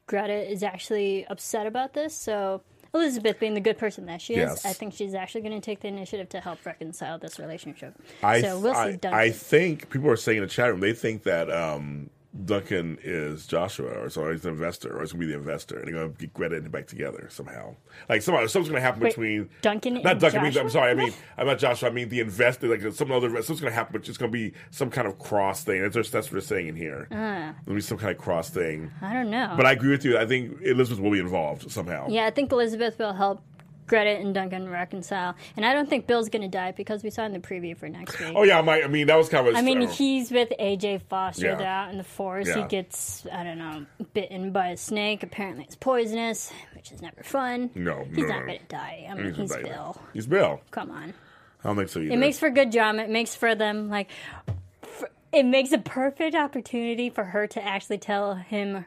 [0.07, 2.15] Greta is actually upset about this.
[2.15, 2.61] So
[2.93, 4.65] Elizabeth, being the good person that she is, Yes.
[4.65, 7.93] I think she's actually going to take the initiative to help reconcile this relationship.
[8.23, 8.79] I, so we'll see.
[8.79, 9.13] I, Duncan.
[9.19, 12.09] I think people are saying in the chat room they think that um,
[12.43, 15.77] Duncan is Joshua, or so he's an investor, or he's going to be the investor,
[15.79, 17.75] and they're going to get Greta and him back together somehow.
[18.09, 20.39] Like somehow, something's going to happen Wait, between Duncan Not and Duncan.
[20.41, 20.57] I mean?
[20.57, 20.91] I'm sorry.
[20.91, 21.89] I mean, I'm not Joshua.
[21.89, 22.67] I mean the investor.
[22.67, 23.29] Like some other.
[23.29, 25.81] Something's going to happen, but it's going to be some kind of cross thing.
[25.81, 27.07] That's, what- that's what they're saying in here.
[27.11, 27.53] Ah.
[27.63, 28.91] There'll be some kind of cross thing.
[29.01, 29.53] I don't know.
[29.55, 30.17] But I agree with you.
[30.17, 32.07] I think Elizabeth will be involved somehow.
[32.09, 33.41] yeah, I think Elizabeth will help
[33.87, 35.35] Greta and Duncan reconcile.
[35.55, 37.87] And I don't think Bill's going to die because we saw in the preview for
[37.87, 38.33] next week.
[38.35, 39.55] Oh yeah, my, I mean that was kind of.
[39.55, 41.55] I mean, uh, he's with AJ Foster Yeah.
[41.55, 42.51] they're out in the forest.
[42.55, 42.63] Yeah.
[42.63, 45.23] He gets, I don't know, bitten by a snake.
[45.23, 47.69] Apparently, it's poisonous, which is never fun.
[47.75, 48.45] No, he's no, not no.
[48.47, 49.07] going to die.
[49.09, 49.63] I mean, he's, he's.
[49.63, 50.01] Bill.
[50.13, 50.61] He's Bill.
[50.71, 51.13] Come on.
[51.63, 52.13] I don't think so either.
[52.13, 53.03] It makes for good drama.
[53.03, 54.09] It makes for them like,
[54.81, 58.85] for, it makes a perfect opportunity for her to actually tell him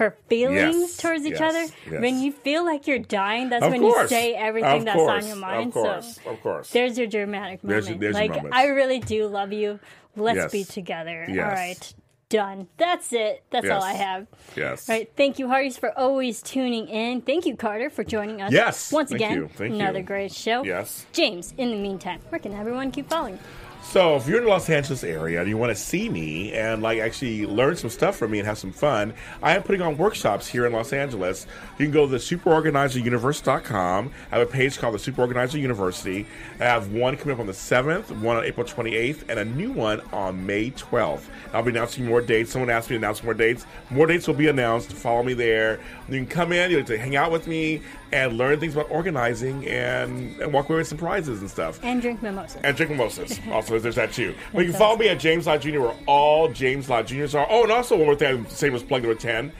[0.00, 1.74] her feelings Yes, towards each yes, other.
[1.92, 2.00] yes.
[2.02, 4.10] When you feel like you're dying, that's Of when course.
[4.10, 5.22] you say everything Of that's course.
[5.22, 5.68] on your mind.
[5.68, 6.18] Of course.
[6.24, 6.70] So of course.
[6.70, 7.86] there's your dramatic moment.
[7.86, 8.44] There's there's like.
[8.52, 9.78] I really do love you.
[10.16, 11.24] Let's be together.
[11.28, 11.38] Yes.
[11.44, 11.94] All right.
[12.30, 12.68] Done.
[12.76, 13.42] That's it.
[13.50, 14.26] That's all I have.
[14.56, 14.88] yes.
[14.88, 15.10] All right.
[15.16, 17.22] Thank you, Hearties, for always tuning in.
[17.22, 18.52] Thank you, Carter, for joining us.
[18.52, 18.92] Yes.
[18.92, 19.48] Once Thank again, you.
[19.52, 20.04] Thank another you.
[20.04, 20.62] great show.
[20.64, 21.06] Yes.
[21.12, 23.38] James, in the meantime, where can everyone keep following?
[23.82, 26.80] So if you're in the Los Angeles area and you want to see me and
[26.80, 29.96] like actually learn some stuff from me and have some fun, I am putting on
[29.96, 31.46] workshops here in Los Angeles.
[31.78, 34.12] You can go to the superorganizeruniverse.com.
[34.30, 36.26] I have a page called the Super Organizer University.
[36.60, 39.72] I have one coming up on the 7th, one on April 28th, and a new
[39.72, 41.24] one on May 12th.
[41.52, 42.52] I'll be announcing more dates.
[42.52, 43.66] Someone asked me to announce more dates.
[43.90, 44.92] More dates will be announced.
[44.92, 45.80] Follow me there.
[46.08, 48.90] You can come in, you get to hang out with me and learn things about
[48.90, 51.78] organizing and, and walk away with some prizes and stuff.
[51.82, 52.60] And drink mimosas.
[52.62, 53.40] And drink mimosas.
[53.50, 54.34] also, there's that too.
[54.52, 57.46] But you can follow me at James Lott Jr., where all James Lott Jr.'s are.
[57.48, 59.52] Oh, and also one more thing, same as plug number 10.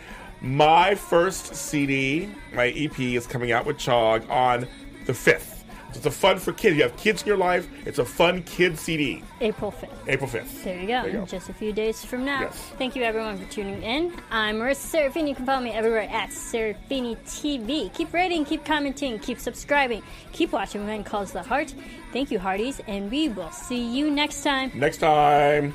[0.43, 4.67] My first CD, my EP, is coming out with Chog on
[5.07, 5.59] the 5th.
[5.93, 6.77] So it's a fun for kids.
[6.77, 7.69] You have kids in your life.
[7.85, 9.25] It's a fun kid CD.
[9.41, 9.89] April 5th.
[10.07, 10.63] April 5th.
[10.63, 11.03] There you go.
[11.03, 11.27] There you go.
[11.27, 12.43] Just a few days from now.
[12.43, 12.57] Yes.
[12.79, 14.13] Thank you everyone for tuning in.
[14.31, 15.31] I'm Marissa Serafini.
[15.31, 17.93] You can follow me everywhere at Serafini TV.
[17.93, 21.75] Keep rating, keep commenting, keep subscribing, keep watching When Calls the Heart.
[22.13, 24.71] Thank you, Hearties, and we will see you next time.
[24.75, 25.75] Next time.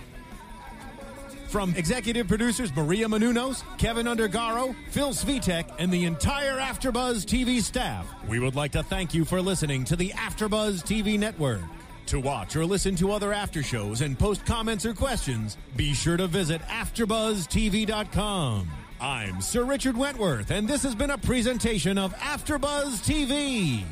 [1.47, 8.05] From executive producers Maria Menounos, Kevin Undergaro, Phil Svitek, and the entire AfterBuzz TV staff,
[8.27, 11.61] we would like to thank you for listening to the AfterBuzz TV network.
[12.07, 16.17] To watch or listen to other after shows and post comments or questions, be sure
[16.17, 18.67] to visit AfterBuzzTV.com.
[18.99, 23.83] I'm Sir Richard Wentworth, and this has been a presentation of AfterBuzz TV.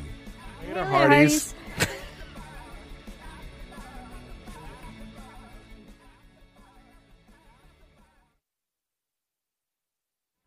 [0.66, 1.28] Later, Hi,